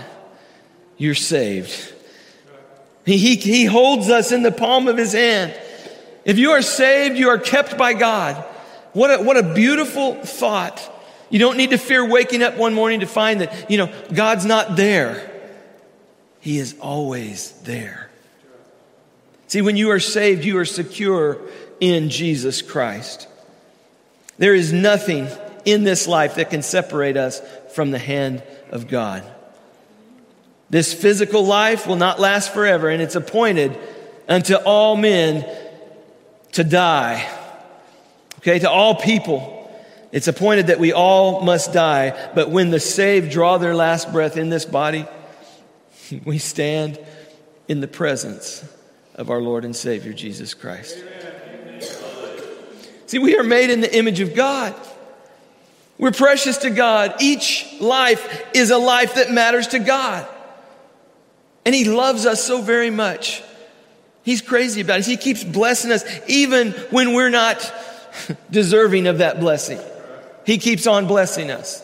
you're 0.97 1.15
saved. 1.15 1.93
He, 3.05 3.17
he, 3.17 3.35
he 3.37 3.65
holds 3.65 4.09
us 4.09 4.31
in 4.31 4.43
the 4.43 4.51
palm 4.51 4.87
of 4.87 4.97
his 4.97 5.13
hand. 5.13 5.59
If 6.25 6.37
you 6.37 6.51
are 6.51 6.61
saved, 6.61 7.17
you 7.17 7.29
are 7.29 7.39
kept 7.39 7.77
by 7.77 7.93
God. 7.93 8.45
What 8.93 9.19
a, 9.19 9.23
what 9.23 9.37
a 9.37 9.43
beautiful 9.53 10.15
thought. 10.15 10.93
You 11.29 11.39
don't 11.39 11.57
need 11.57 11.71
to 11.71 11.77
fear 11.77 12.07
waking 12.07 12.41
up 12.41 12.57
one 12.57 12.73
morning 12.73 13.01
to 13.01 13.05
find 13.05 13.41
that, 13.41 13.69
you 13.69 13.77
know, 13.77 13.93
God's 14.13 14.45
not 14.45 14.75
there. 14.75 15.31
He 16.39 16.57
is 16.57 16.75
always 16.79 17.51
there. 17.63 18.09
See, 19.47 19.61
when 19.61 19.75
you 19.77 19.91
are 19.91 19.99
saved, 19.99 20.45
you 20.45 20.57
are 20.57 20.65
secure 20.65 21.39
in 21.79 22.09
Jesus 22.09 22.61
Christ. 22.61 23.27
There 24.37 24.55
is 24.55 24.71
nothing 24.71 25.27
in 25.65 25.83
this 25.83 26.07
life 26.07 26.35
that 26.35 26.49
can 26.49 26.61
separate 26.61 27.17
us 27.17 27.41
from 27.73 27.91
the 27.91 27.99
hand 27.99 28.43
of 28.71 28.87
God. 28.87 29.23
This 30.69 30.93
physical 30.93 31.45
life 31.45 31.87
will 31.87 31.95
not 31.95 32.19
last 32.19 32.53
forever, 32.53 32.89
and 32.89 33.01
it's 33.01 33.15
appointed 33.15 33.77
unto 34.27 34.55
all 34.55 34.97
men 34.97 35.45
to 36.53 36.63
die. 36.63 37.27
Okay, 38.47 38.59
to 38.59 38.69
all 38.69 38.95
people. 38.95 39.69
It's 40.13 40.29
appointed 40.29 40.67
that 40.67 40.79
we 40.79 40.93
all 40.93 41.41
must 41.41 41.73
die, 41.73 42.31
but 42.33 42.49
when 42.49 42.69
the 42.69 42.79
saved 42.79 43.29
draw 43.29 43.57
their 43.57 43.75
last 43.75 44.13
breath 44.13 44.37
in 44.37 44.47
this 44.47 44.63
body, 44.63 45.05
we 46.23 46.37
stand 46.37 46.97
in 47.67 47.81
the 47.81 47.89
presence 47.89 48.63
of 49.15 49.29
our 49.29 49.41
Lord 49.41 49.65
and 49.65 49.75
Savior 49.75 50.13
Jesus 50.13 50.53
Christ. 50.53 50.97
See, 53.07 53.19
we 53.19 53.37
are 53.37 53.43
made 53.43 53.69
in 53.69 53.81
the 53.81 53.93
image 53.93 54.21
of 54.21 54.33
God. 54.33 54.73
We're 55.97 56.11
precious 56.11 56.59
to 56.59 56.69
God. 56.69 57.15
Each 57.19 57.67
life 57.81 58.45
is 58.53 58.71
a 58.71 58.77
life 58.77 59.15
that 59.15 59.29
matters 59.29 59.67
to 59.69 59.79
God. 59.79 60.25
And 61.65 61.75
He 61.75 61.83
loves 61.83 62.25
us 62.25 62.41
so 62.41 62.61
very 62.61 62.91
much. 62.91 63.43
He's 64.23 64.41
crazy 64.41 64.79
about 64.79 64.99
us. 64.99 65.05
He 65.05 65.17
keeps 65.17 65.43
blessing 65.43 65.91
us 65.91 66.05
even 66.29 66.71
when 66.91 67.13
we're 67.13 67.29
not 67.29 67.59
deserving 68.51 69.07
of 69.07 69.19
that 69.19 69.39
blessing. 69.39 69.79
He 70.45 70.57
keeps 70.57 70.87
on 70.87 71.07
blessing 71.07 71.51
us. 71.51 71.83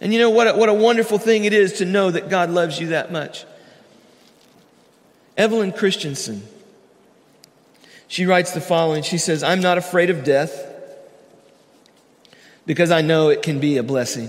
And 0.00 0.12
you 0.12 0.18
know 0.18 0.30
what 0.30 0.48
a, 0.48 0.54
what 0.54 0.68
a 0.68 0.74
wonderful 0.74 1.18
thing 1.18 1.44
it 1.44 1.52
is 1.52 1.74
to 1.74 1.84
know 1.84 2.10
that 2.10 2.28
God 2.28 2.50
loves 2.50 2.80
you 2.80 2.88
that 2.88 3.12
much. 3.12 3.44
Evelyn 5.36 5.72
Christenson, 5.72 6.42
she 8.08 8.26
writes 8.26 8.52
the 8.52 8.60
following. 8.60 9.02
She 9.02 9.16
says, 9.16 9.42
I'm 9.42 9.60
not 9.60 9.78
afraid 9.78 10.10
of 10.10 10.24
death 10.24 10.68
because 12.66 12.90
I 12.90 13.00
know 13.00 13.28
it 13.28 13.42
can 13.42 13.60
be 13.60 13.76
a 13.76 13.82
blessing. 13.82 14.28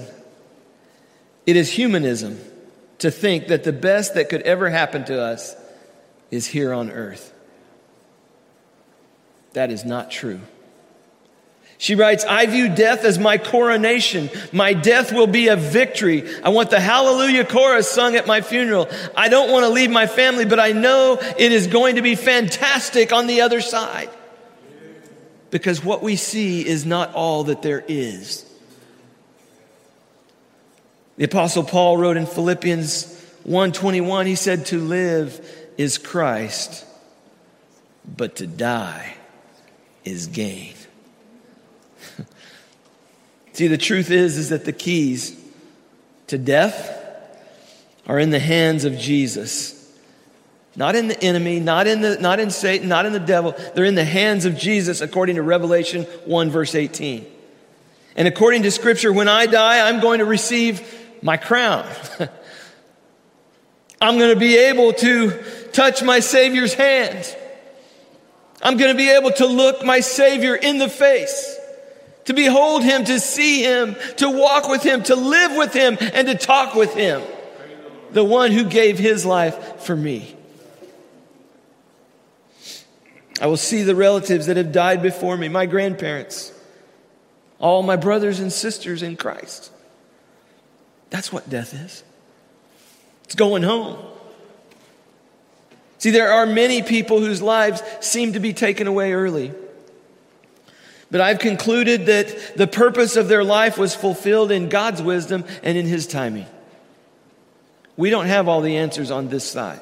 It 1.46 1.56
is 1.56 1.72
humanism 1.72 2.40
to 3.00 3.12
think 3.12 3.48
that 3.48 3.64
the 3.64 3.74
best 3.74 4.14
that 4.14 4.30
could 4.30 4.44
ever 4.44 4.70
happen 4.70 5.04
to 5.06 5.20
us 5.20 5.56
is 6.32 6.48
here 6.48 6.74
on 6.74 6.92
earth. 6.92 7.34
That 9.54 9.72
is 9.72 9.84
not 9.84 10.10
true. 10.10 10.40
She 11.84 11.96
writes, 11.96 12.24
I 12.24 12.46
view 12.46 12.74
death 12.74 13.04
as 13.04 13.20
my 13.20 13.38
coronation. 13.38 14.30
My 14.54 14.72
death 14.72 15.12
will 15.12 15.28
be 15.28 15.50
a 15.50 15.58
victory. 15.58 16.24
I 16.42 16.48
want 16.48 16.70
the 16.70 16.80
hallelujah 16.80 17.44
chorus 17.44 17.92
sung 17.92 18.16
at 18.16 18.26
my 18.26 18.40
funeral. 18.40 18.90
I 19.18 19.28
don't 19.28 19.52
want 19.52 19.66
to 19.66 19.70
leave 19.70 19.92
my 19.92 20.08
family, 20.08 20.46
but 20.46 20.62
I 20.62 20.72
know 20.72 21.18
it 21.20 21.52
is 21.52 21.68
going 21.68 21.98
to 21.98 22.02
be 22.02 22.16
fantastic 22.16 23.12
on 23.12 23.28
the 23.28 23.42
other 23.42 23.60
side. 23.60 24.10
Because 25.50 25.84
what 25.84 26.02
we 26.02 26.16
see 26.16 26.66
is 26.66 26.86
not 26.86 27.14
all 27.16 27.44
that 27.44 27.62
there 27.62 27.84
is. 27.86 28.46
The 31.18 31.26
apostle 31.26 31.66
Paul 31.66 31.98
wrote 31.98 32.16
in 32.16 32.28
Philippians 32.28 33.08
1:21 33.46 34.26
he 34.26 34.36
said 34.36 34.68
to 34.68 34.80
live 34.80 35.46
is 35.78 35.98
Christ 35.98 36.86
but 38.06 38.38
to 38.38 38.48
die 38.48 39.16
is 40.06 40.28
gain. 40.28 40.76
See, 43.54 43.68
the 43.68 43.78
truth 43.78 44.10
is, 44.10 44.38
is 44.38 44.50
that 44.50 44.66
the 44.66 44.74
keys 44.74 45.40
to 46.28 46.40
death 46.40 47.00
are 48.08 48.20
in 48.20 48.32
the 48.32 48.40
hands 48.40 48.84
of 48.84 48.98
Jesus. 48.98 49.80
Not 50.76 50.96
in 50.96 51.08
the 51.08 51.24
enemy, 51.24 51.60
not 51.60 51.86
in, 51.86 52.02
the, 52.02 52.18
not 52.20 52.40
in 52.40 52.50
Satan, 52.50 52.90
not 52.90 53.06
in 53.06 53.14
the 53.14 53.20
devil. 53.20 53.56
They're 53.76 53.86
in 53.86 53.94
the 53.94 54.04
hands 54.04 54.46
of 54.46 54.58
Jesus, 54.58 55.02
according 55.02 55.36
to 55.36 55.44
Revelation 55.44 56.04
1, 56.26 56.50
verse 56.50 56.74
18. 56.74 57.28
And 58.16 58.28
according 58.28 58.64
to 58.64 58.72
Scripture, 58.72 59.14
when 59.14 59.28
I 59.28 59.46
die, 59.46 59.88
I'm 59.88 60.02
going 60.02 60.18
to 60.18 60.26
receive 60.26 60.82
my 61.22 61.38
crown. 61.38 61.88
I'm 64.02 64.18
going 64.18 64.34
to 64.34 64.40
be 64.40 64.58
able 64.58 64.94
to 64.94 65.44
touch 65.74 66.02
my 66.02 66.20
Savior's 66.22 66.74
hands. 66.74 67.36
I'm 68.64 68.78
going 68.78 68.92
to 68.92 68.98
be 68.98 69.12
able 69.12 69.32
to 69.34 69.46
look 69.46 69.86
my 69.86 70.00
Savior 70.00 70.56
in 70.56 70.80
the 70.80 70.90
face 70.90 71.60
to 72.26 72.34
behold 72.34 72.84
him, 72.84 73.04
to 73.06 73.20
see 73.20 73.64
him, 73.64 73.96
to 74.18 74.30
walk 74.30 74.70
with 74.70 74.84
him, 74.84 75.04
to 75.04 75.16
live 75.16 75.56
with 75.56 75.74
him, 75.74 75.98
and 76.00 76.28
to 76.28 76.36
talk 76.36 76.76
with 76.76 76.94
him. 76.94 77.22
The 78.12 78.24
one 78.24 78.52
who 78.52 78.66
gave 78.66 79.00
his 79.00 79.26
life 79.26 79.82
for 79.82 79.96
me. 79.96 80.36
I 83.42 83.48
will 83.48 83.58
see 83.58 83.84
the 83.84 83.96
relatives 83.96 84.46
that 84.46 84.58
have 84.58 84.72
died 84.72 85.02
before 85.02 85.36
me, 85.36 85.50
my 85.50 85.66
grandparents, 85.66 86.54
all 87.60 87.84
my 87.84 87.96
brothers 87.96 88.40
and 88.40 88.54
sisters 88.54 89.02
in 89.02 89.18
Christ. 89.18 89.72
That's 91.10 91.34
what 91.34 91.50
death 91.50 91.74
is. 91.74 92.04
It's 93.26 93.36
going 93.36 93.64
home. 93.64 93.98
See, 95.98 96.12
there 96.12 96.32
are 96.32 96.46
many 96.46 96.84
people 96.84 97.20
whose 97.20 97.42
lives 97.42 97.82
seem 98.02 98.34
to 98.34 98.40
be 98.40 98.54
taken 98.54 98.88
away 98.88 99.14
early. 99.14 99.54
But 101.14 101.22
I've 101.22 101.38
concluded 101.38 102.08
that 102.08 102.58
the 102.58 102.66
purpose 102.66 103.18
of 103.18 103.28
their 103.28 103.44
life 103.44 103.78
was 103.78 103.94
fulfilled 103.94 104.52
in 104.52 104.68
God's 104.68 105.00
wisdom 105.00 105.46
and 105.62 105.78
in 105.78 105.86
His 105.86 106.08
timing. 106.08 106.48
We 107.96 108.10
don't 108.10 108.26
have 108.26 108.48
all 108.48 108.62
the 108.62 108.78
answers 108.78 109.12
on 109.12 109.28
this 109.30 109.44
side, 109.44 109.80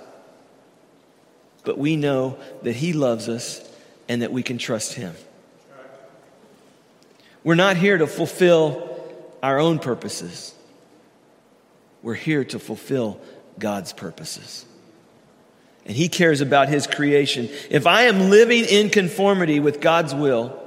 but 1.63 1.77
we 1.77 1.95
know 1.95 2.37
that 2.63 2.75
He 2.75 2.91
loves 2.91 3.29
us 3.29 3.65
and 4.09 4.23
that 4.23 4.33
we 4.33 4.43
can 4.43 4.57
trust 4.57 4.95
Him. 4.95 5.15
We're 7.45 7.55
not 7.55 7.77
here 7.77 7.97
to 7.97 8.07
fulfill 8.07 9.01
our 9.41 9.57
own 9.57 9.79
purposes, 9.79 10.53
we're 12.03 12.13
here 12.13 12.43
to 12.43 12.59
fulfill 12.59 13.21
God's 13.57 13.93
purposes. 13.93 14.65
And 15.85 15.95
He 15.95 16.09
cares 16.09 16.41
about 16.41 16.67
His 16.67 16.87
creation. 16.87 17.47
If 17.69 17.87
I 17.87 18.01
am 18.01 18.29
living 18.29 18.65
in 18.65 18.89
conformity 18.89 19.61
with 19.61 19.79
God's 19.79 20.13
will, 20.13 20.57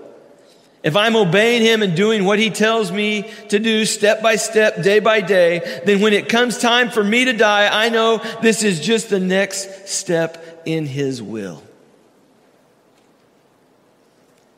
if 0.84 0.96
I'm 0.96 1.16
obeying 1.16 1.62
him 1.62 1.82
and 1.82 1.96
doing 1.96 2.26
what 2.26 2.38
he 2.38 2.50
tells 2.50 2.92
me 2.92 3.22
to 3.48 3.58
do 3.58 3.86
step 3.86 4.22
by 4.22 4.36
step, 4.36 4.82
day 4.82 4.98
by 4.98 5.22
day, 5.22 5.80
then 5.86 6.02
when 6.02 6.12
it 6.12 6.28
comes 6.28 6.58
time 6.58 6.90
for 6.90 7.02
me 7.02 7.24
to 7.24 7.32
die, 7.32 7.68
I 7.72 7.88
know 7.88 8.18
this 8.42 8.62
is 8.62 8.80
just 8.80 9.08
the 9.08 9.18
next 9.18 9.88
step 9.88 10.62
in 10.66 10.84
his 10.84 11.22
will. 11.22 11.62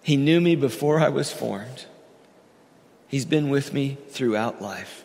He 0.02 0.16
knew 0.16 0.40
me 0.40 0.56
before 0.56 1.00
I 1.00 1.10
was 1.10 1.32
formed. 1.32 1.86
He's 3.06 3.24
been 3.24 3.48
with 3.48 3.72
me 3.72 3.96
throughout 4.08 4.60
life. 4.60 5.04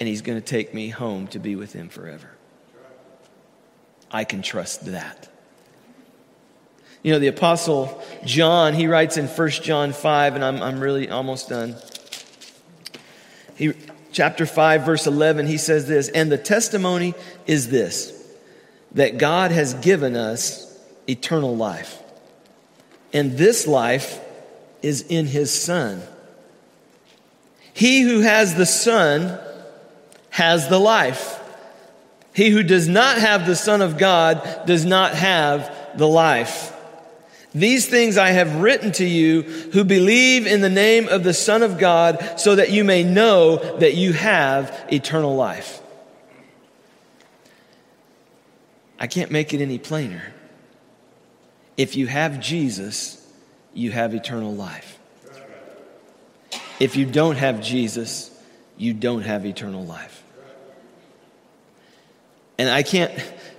And 0.00 0.08
he's 0.08 0.22
going 0.22 0.40
to 0.40 0.44
take 0.44 0.72
me 0.72 0.88
home 0.88 1.26
to 1.28 1.38
be 1.38 1.54
with 1.54 1.74
him 1.74 1.90
forever. 1.90 2.30
I 4.10 4.24
can 4.24 4.40
trust 4.40 4.86
that. 4.86 5.28
You 7.02 7.12
know, 7.12 7.18
the 7.18 7.28
Apostle 7.28 8.00
John, 8.24 8.74
he 8.74 8.86
writes 8.86 9.16
in 9.16 9.26
1 9.26 9.50
John 9.50 9.92
5, 9.92 10.34
and 10.36 10.44
I'm, 10.44 10.62
I'm 10.62 10.80
really 10.80 11.10
almost 11.10 11.48
done. 11.48 11.74
He, 13.56 13.72
chapter 14.12 14.46
5, 14.46 14.84
verse 14.84 15.06
11, 15.06 15.46
he 15.46 15.58
says 15.58 15.88
this 15.88 16.08
And 16.08 16.30
the 16.30 16.38
testimony 16.38 17.14
is 17.46 17.68
this 17.70 18.18
that 18.92 19.18
God 19.18 19.50
has 19.50 19.74
given 19.74 20.16
us 20.16 20.78
eternal 21.08 21.56
life. 21.56 21.98
And 23.12 23.36
this 23.36 23.66
life 23.66 24.20
is 24.82 25.02
in 25.02 25.26
his 25.26 25.50
Son. 25.50 26.02
He 27.72 28.02
who 28.02 28.20
has 28.20 28.54
the 28.54 28.66
Son 28.66 29.38
has 30.30 30.68
the 30.68 30.78
life. 30.78 31.40
He 32.34 32.50
who 32.50 32.62
does 32.62 32.88
not 32.88 33.18
have 33.18 33.46
the 33.46 33.56
Son 33.56 33.82
of 33.82 33.98
God 33.98 34.66
does 34.66 34.84
not 34.84 35.14
have 35.14 35.74
the 35.96 36.08
life. 36.08 36.71
These 37.54 37.86
things 37.86 38.16
I 38.16 38.30
have 38.30 38.56
written 38.56 38.92
to 38.92 39.04
you 39.04 39.42
who 39.42 39.84
believe 39.84 40.46
in 40.46 40.62
the 40.62 40.70
name 40.70 41.08
of 41.08 41.22
the 41.22 41.34
Son 41.34 41.62
of 41.62 41.78
God, 41.78 42.40
so 42.40 42.54
that 42.54 42.70
you 42.70 42.82
may 42.82 43.02
know 43.02 43.56
that 43.78 43.94
you 43.94 44.12
have 44.14 44.86
eternal 44.90 45.36
life. 45.36 45.80
I 48.98 49.06
can't 49.06 49.30
make 49.30 49.52
it 49.52 49.60
any 49.60 49.78
plainer. 49.78 50.32
If 51.76 51.96
you 51.96 52.06
have 52.06 52.40
Jesus, 52.40 53.26
you 53.74 53.90
have 53.90 54.14
eternal 54.14 54.54
life. 54.54 54.98
If 56.78 56.96
you 56.96 57.04
don't 57.04 57.36
have 57.36 57.62
Jesus, 57.62 58.30
you 58.76 58.94
don't 58.94 59.22
have 59.22 59.44
eternal 59.44 59.84
life. 59.84 60.22
And 62.58 62.68
I 62.68 62.82
can't, 62.82 63.12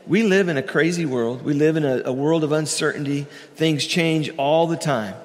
we 0.07 0.23
live 0.23 0.49
in 0.49 0.57
a 0.57 0.63
crazy 0.63 1.05
world. 1.05 1.43
We 1.43 1.53
live 1.53 1.75
in 1.75 1.85
a, 1.85 2.03
a, 2.05 2.13
world 2.13 2.43
of 2.43 2.51
uncertainty. 2.51 3.27
Things 3.55 3.85
change 3.85 4.29
all 4.37 4.67
the 4.67 4.77
time. 4.77 5.15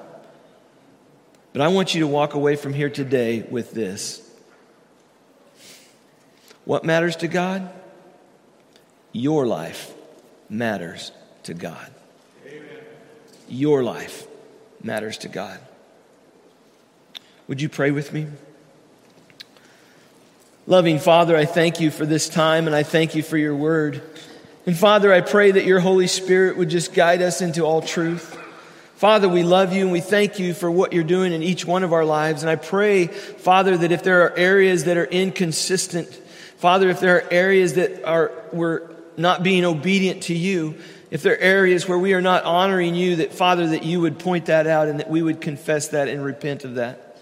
But 1.53 1.61
I 1.61 1.67
want 1.67 1.93
you 1.93 2.01
to 2.01 2.07
walk 2.07 2.33
away 2.33 2.55
from 2.55 2.73
here 2.73 2.89
today 2.89 3.41
with 3.41 3.71
this. 3.71 4.25
What 6.65 6.85
matters 6.85 7.15
to 7.17 7.27
God? 7.27 7.69
Your 9.11 9.47
life 9.47 9.91
matters 10.49 11.11
to 11.43 11.53
God. 11.53 11.91
Amen. 12.45 12.61
Your 13.47 13.83
life 13.83 14.27
matters 14.83 15.17
to 15.19 15.27
God. 15.27 15.59
Would 17.47 17.61
you 17.61 17.69
pray 17.69 17.89
with 17.89 18.13
me? 18.13 18.27
Loving 20.67 20.99
Father, 20.99 21.35
I 21.35 21.45
thank 21.45 21.79
you 21.79 21.89
for 21.89 22.05
this 22.05 22.29
time 22.29 22.67
and 22.67 22.75
I 22.75 22.83
thank 22.83 23.15
you 23.15 23.23
for 23.23 23.37
your 23.37 23.55
word. 23.55 24.03
And 24.69 24.77
Father, 24.77 25.11
I 25.11 25.21
pray 25.21 25.49
that 25.49 25.65
your 25.65 25.79
Holy 25.79 26.05
Spirit 26.05 26.55
would 26.55 26.69
just 26.69 26.93
guide 26.93 27.23
us 27.23 27.41
into 27.41 27.63
all 27.63 27.81
truth. 27.81 28.37
Father, 28.97 29.27
we 29.27 29.41
love 29.41 29.73
you 29.73 29.81
and 29.81 29.91
we 29.91 29.99
thank 29.99 30.37
you 30.37 30.53
for 30.53 30.69
what 30.69 30.93
you're 30.93 31.03
doing 31.03 31.33
in 31.33 31.41
each 31.41 31.65
one 31.65 31.83
of 31.83 31.91
our 31.91 32.05
lives. 32.05 32.43
And 32.43 32.51
I 32.51 32.55
pray, 32.55 33.07
Father, 33.07 33.75
that 33.75 33.91
if 33.91 34.03
there 34.03 34.25
are 34.25 34.37
areas 34.37 34.83
that 34.83 34.95
are 34.95 35.05
inconsistent, 35.05 36.07
Father, 36.57 36.87
if 36.91 36.99
there 36.99 37.15
are 37.15 37.27
areas 37.31 37.73
that 37.73 38.03
are, 38.03 38.31
we're 38.53 38.87
not 39.17 39.41
being 39.41 39.65
obedient 39.65 40.21
to 40.25 40.35
you, 40.35 40.75
if 41.09 41.23
there 41.23 41.33
are 41.33 41.37
areas 41.37 41.87
where 41.87 41.97
we 41.97 42.13
are 42.13 42.21
not 42.21 42.43
honoring 42.43 42.93
you, 42.93 43.15
that 43.15 43.33
Father, 43.33 43.69
that 43.69 43.81
you 43.81 44.01
would 44.01 44.19
point 44.19 44.45
that 44.45 44.67
out 44.67 44.87
and 44.87 44.99
that 44.99 45.09
we 45.09 45.23
would 45.23 45.41
confess 45.41 45.87
that 45.87 46.09
and 46.09 46.23
repent 46.23 46.63
of 46.63 46.75
that. 46.75 47.17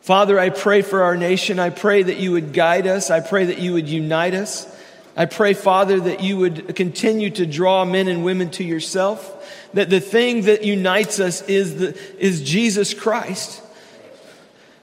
Father, 0.00 0.38
I 0.38 0.50
pray 0.50 0.82
for 0.82 1.02
our 1.02 1.16
nation. 1.16 1.58
I 1.58 1.70
pray 1.70 2.04
that 2.04 2.18
you 2.18 2.30
would 2.30 2.52
guide 2.52 2.86
us. 2.86 3.10
I 3.10 3.18
pray 3.18 3.46
that 3.46 3.58
you 3.58 3.72
would 3.72 3.88
unite 3.88 4.34
us. 4.34 4.77
I 5.18 5.26
pray, 5.26 5.52
Father, 5.52 5.98
that 5.98 6.22
you 6.22 6.36
would 6.36 6.76
continue 6.76 7.30
to 7.30 7.44
draw 7.44 7.84
men 7.84 8.06
and 8.06 8.24
women 8.24 8.50
to 8.50 8.62
yourself. 8.62 9.34
That 9.74 9.90
the 9.90 9.98
thing 9.98 10.42
that 10.42 10.62
unites 10.62 11.18
us 11.18 11.42
is, 11.42 11.74
the, 11.74 11.98
is 12.24 12.40
Jesus 12.40 12.94
Christ. 12.94 13.60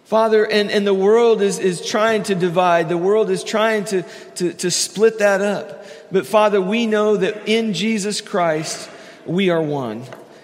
Father, 0.04 0.46
and, 0.46 0.70
and 0.70 0.86
the 0.86 0.94
world 0.94 1.42
is, 1.42 1.58
is 1.58 1.84
trying 1.84 2.24
to 2.24 2.36
divide. 2.36 2.90
The 2.90 2.98
world 2.98 3.30
is 3.30 3.46
trying 3.46 3.86
to, 3.86 4.02
to, 4.36 4.52
to 4.52 4.70
split 4.70 5.20
that 5.20 5.40
up. 5.40 5.86
But 6.12 6.28
Father, 6.28 6.60
we 6.60 6.86
know 6.86 7.16
that 7.16 7.48
in 7.48 7.74
Jesus 7.74 8.20
Christ, 8.20 8.90
we 9.26 9.50
are 9.50 9.62
one 9.62 10.04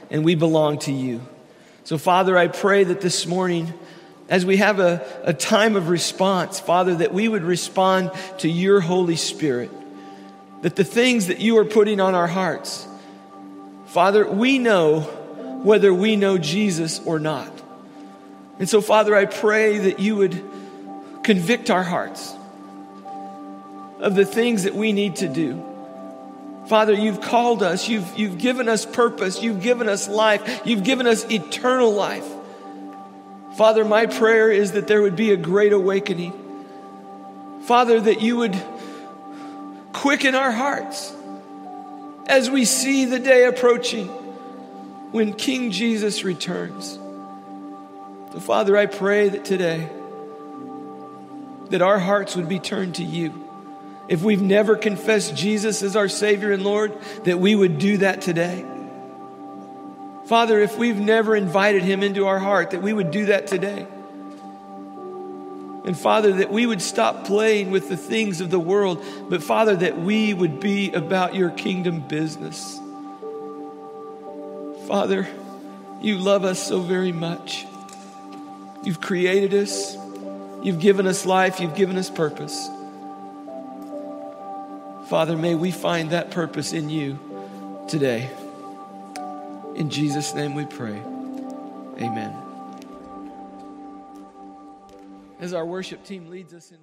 and 0.09 0.23
we 0.23 0.35
belong 0.35 0.79
to 0.79 0.93
you. 0.93 1.19
So, 1.83 1.97
Father, 1.97 2.37
I 2.37 2.47
pray 2.47 2.85
that 2.85 3.01
this 3.01 3.27
morning, 3.27 3.73
as 4.29 4.45
we 4.45 4.55
have 4.55 4.79
a, 4.79 5.05
a 5.25 5.33
time 5.33 5.75
of 5.75 5.89
response, 5.89 6.61
Father, 6.61 6.95
that 6.95 7.13
we 7.13 7.27
would 7.27 7.43
respond 7.43 8.11
to 8.37 8.47
your 8.47 8.79
Holy 8.79 9.17
Spirit, 9.17 9.69
that 10.61 10.75
the 10.75 10.83
things 10.83 11.27
that 11.27 11.39
you 11.39 11.57
are 11.57 11.65
putting 11.65 11.99
on 11.99 12.15
our 12.15 12.27
hearts, 12.27 12.87
Father, 13.87 14.27
we 14.27 14.59
know 14.59 15.01
whether 15.63 15.93
we 15.93 16.15
know 16.15 16.37
Jesus 16.37 16.99
or 17.05 17.19
not. 17.19 17.51
And 18.59 18.69
so, 18.69 18.81
Father, 18.81 19.15
I 19.15 19.25
pray 19.25 19.77
that 19.79 19.99
you 19.99 20.15
would 20.17 20.43
convict 21.23 21.69
our 21.69 21.83
hearts 21.83 22.33
of 23.99 24.15
the 24.15 24.25
things 24.25 24.63
that 24.63 24.75
we 24.75 24.91
need 24.91 25.17
to 25.17 25.27
do. 25.27 25.65
Father, 26.67 26.93
you've 26.93 27.21
called 27.21 27.63
us, 27.63 27.89
you've, 27.89 28.17
you've 28.17 28.37
given 28.37 28.69
us 28.69 28.85
purpose, 28.85 29.41
you've 29.41 29.61
given 29.61 29.89
us 29.89 30.07
life, 30.07 30.61
you've 30.65 30.83
given 30.83 31.05
us 31.07 31.29
eternal 31.29 31.91
life. 31.93 32.25
Father, 33.57 33.83
my 33.83 34.05
prayer 34.05 34.51
is 34.51 34.73
that 34.73 34.87
there 34.87 35.01
would 35.01 35.15
be 35.15 35.31
a 35.31 35.37
great 35.37 35.73
awakening. 35.73 36.33
Father, 37.63 37.99
that 37.99 38.21
you 38.21 38.37
would 38.37 38.55
quicken 40.01 40.33
our 40.33 40.51
hearts 40.51 41.13
as 42.25 42.49
we 42.49 42.65
see 42.65 43.05
the 43.05 43.19
day 43.19 43.45
approaching 43.45 44.07
when 45.11 45.31
King 45.31 45.69
Jesus 45.69 46.23
returns. 46.23 46.93
So, 48.33 48.39
Father, 48.39 48.75
I 48.75 48.87
pray 48.87 49.29
that 49.29 49.45
today 49.45 49.87
that 51.69 51.83
our 51.83 51.99
hearts 51.99 52.35
would 52.35 52.49
be 52.49 52.57
turned 52.57 52.95
to 52.95 53.03
you. 53.03 53.47
If 54.07 54.23
we've 54.23 54.41
never 54.41 54.75
confessed 54.75 55.35
Jesus 55.35 55.83
as 55.83 55.95
our 55.95 56.09
Savior 56.09 56.51
and 56.51 56.63
Lord, 56.63 56.97
that 57.25 57.39
we 57.39 57.53
would 57.53 57.77
do 57.77 57.97
that 57.97 58.21
today. 58.21 58.65
Father, 60.25 60.59
if 60.59 60.79
we've 60.79 60.99
never 60.99 61.35
invited 61.35 61.83
him 61.83 62.01
into 62.01 62.25
our 62.25 62.39
heart, 62.39 62.71
that 62.71 62.81
we 62.81 62.91
would 62.91 63.11
do 63.11 63.27
that 63.27 63.45
today. 63.45 63.85
And 65.83 65.97
Father, 65.97 66.33
that 66.33 66.51
we 66.51 66.65
would 66.65 66.81
stop 66.81 67.25
playing 67.25 67.71
with 67.71 67.89
the 67.89 67.97
things 67.97 68.39
of 68.39 68.51
the 68.51 68.59
world, 68.59 69.03
but 69.29 69.41
Father, 69.41 69.75
that 69.75 69.99
we 69.99 70.33
would 70.33 70.59
be 70.59 70.91
about 70.91 71.33
your 71.33 71.49
kingdom 71.49 72.01
business. 72.01 72.79
Father, 74.87 75.27
you 76.01 76.17
love 76.17 76.45
us 76.45 76.61
so 76.61 76.81
very 76.81 77.11
much. 77.11 77.65
You've 78.83 79.01
created 79.01 79.53
us, 79.53 79.95
you've 80.63 80.79
given 80.79 81.07
us 81.07 81.25
life, 81.25 81.59
you've 81.59 81.75
given 81.75 81.97
us 81.97 82.09
purpose. 82.09 82.69
Father, 85.07 85.35
may 85.35 85.55
we 85.55 85.71
find 85.71 86.11
that 86.11 86.31
purpose 86.31 86.73
in 86.73 86.89
you 86.89 87.19
today. 87.87 88.29
In 89.75 89.89
Jesus' 89.89 90.33
name 90.33 90.55
we 90.55 90.65
pray. 90.65 91.01
Amen. 91.99 92.40
As 95.41 95.55
our 95.55 95.65
worship 95.65 96.03
team 96.03 96.29
leads 96.29 96.53
us 96.53 96.71
in 96.71 96.77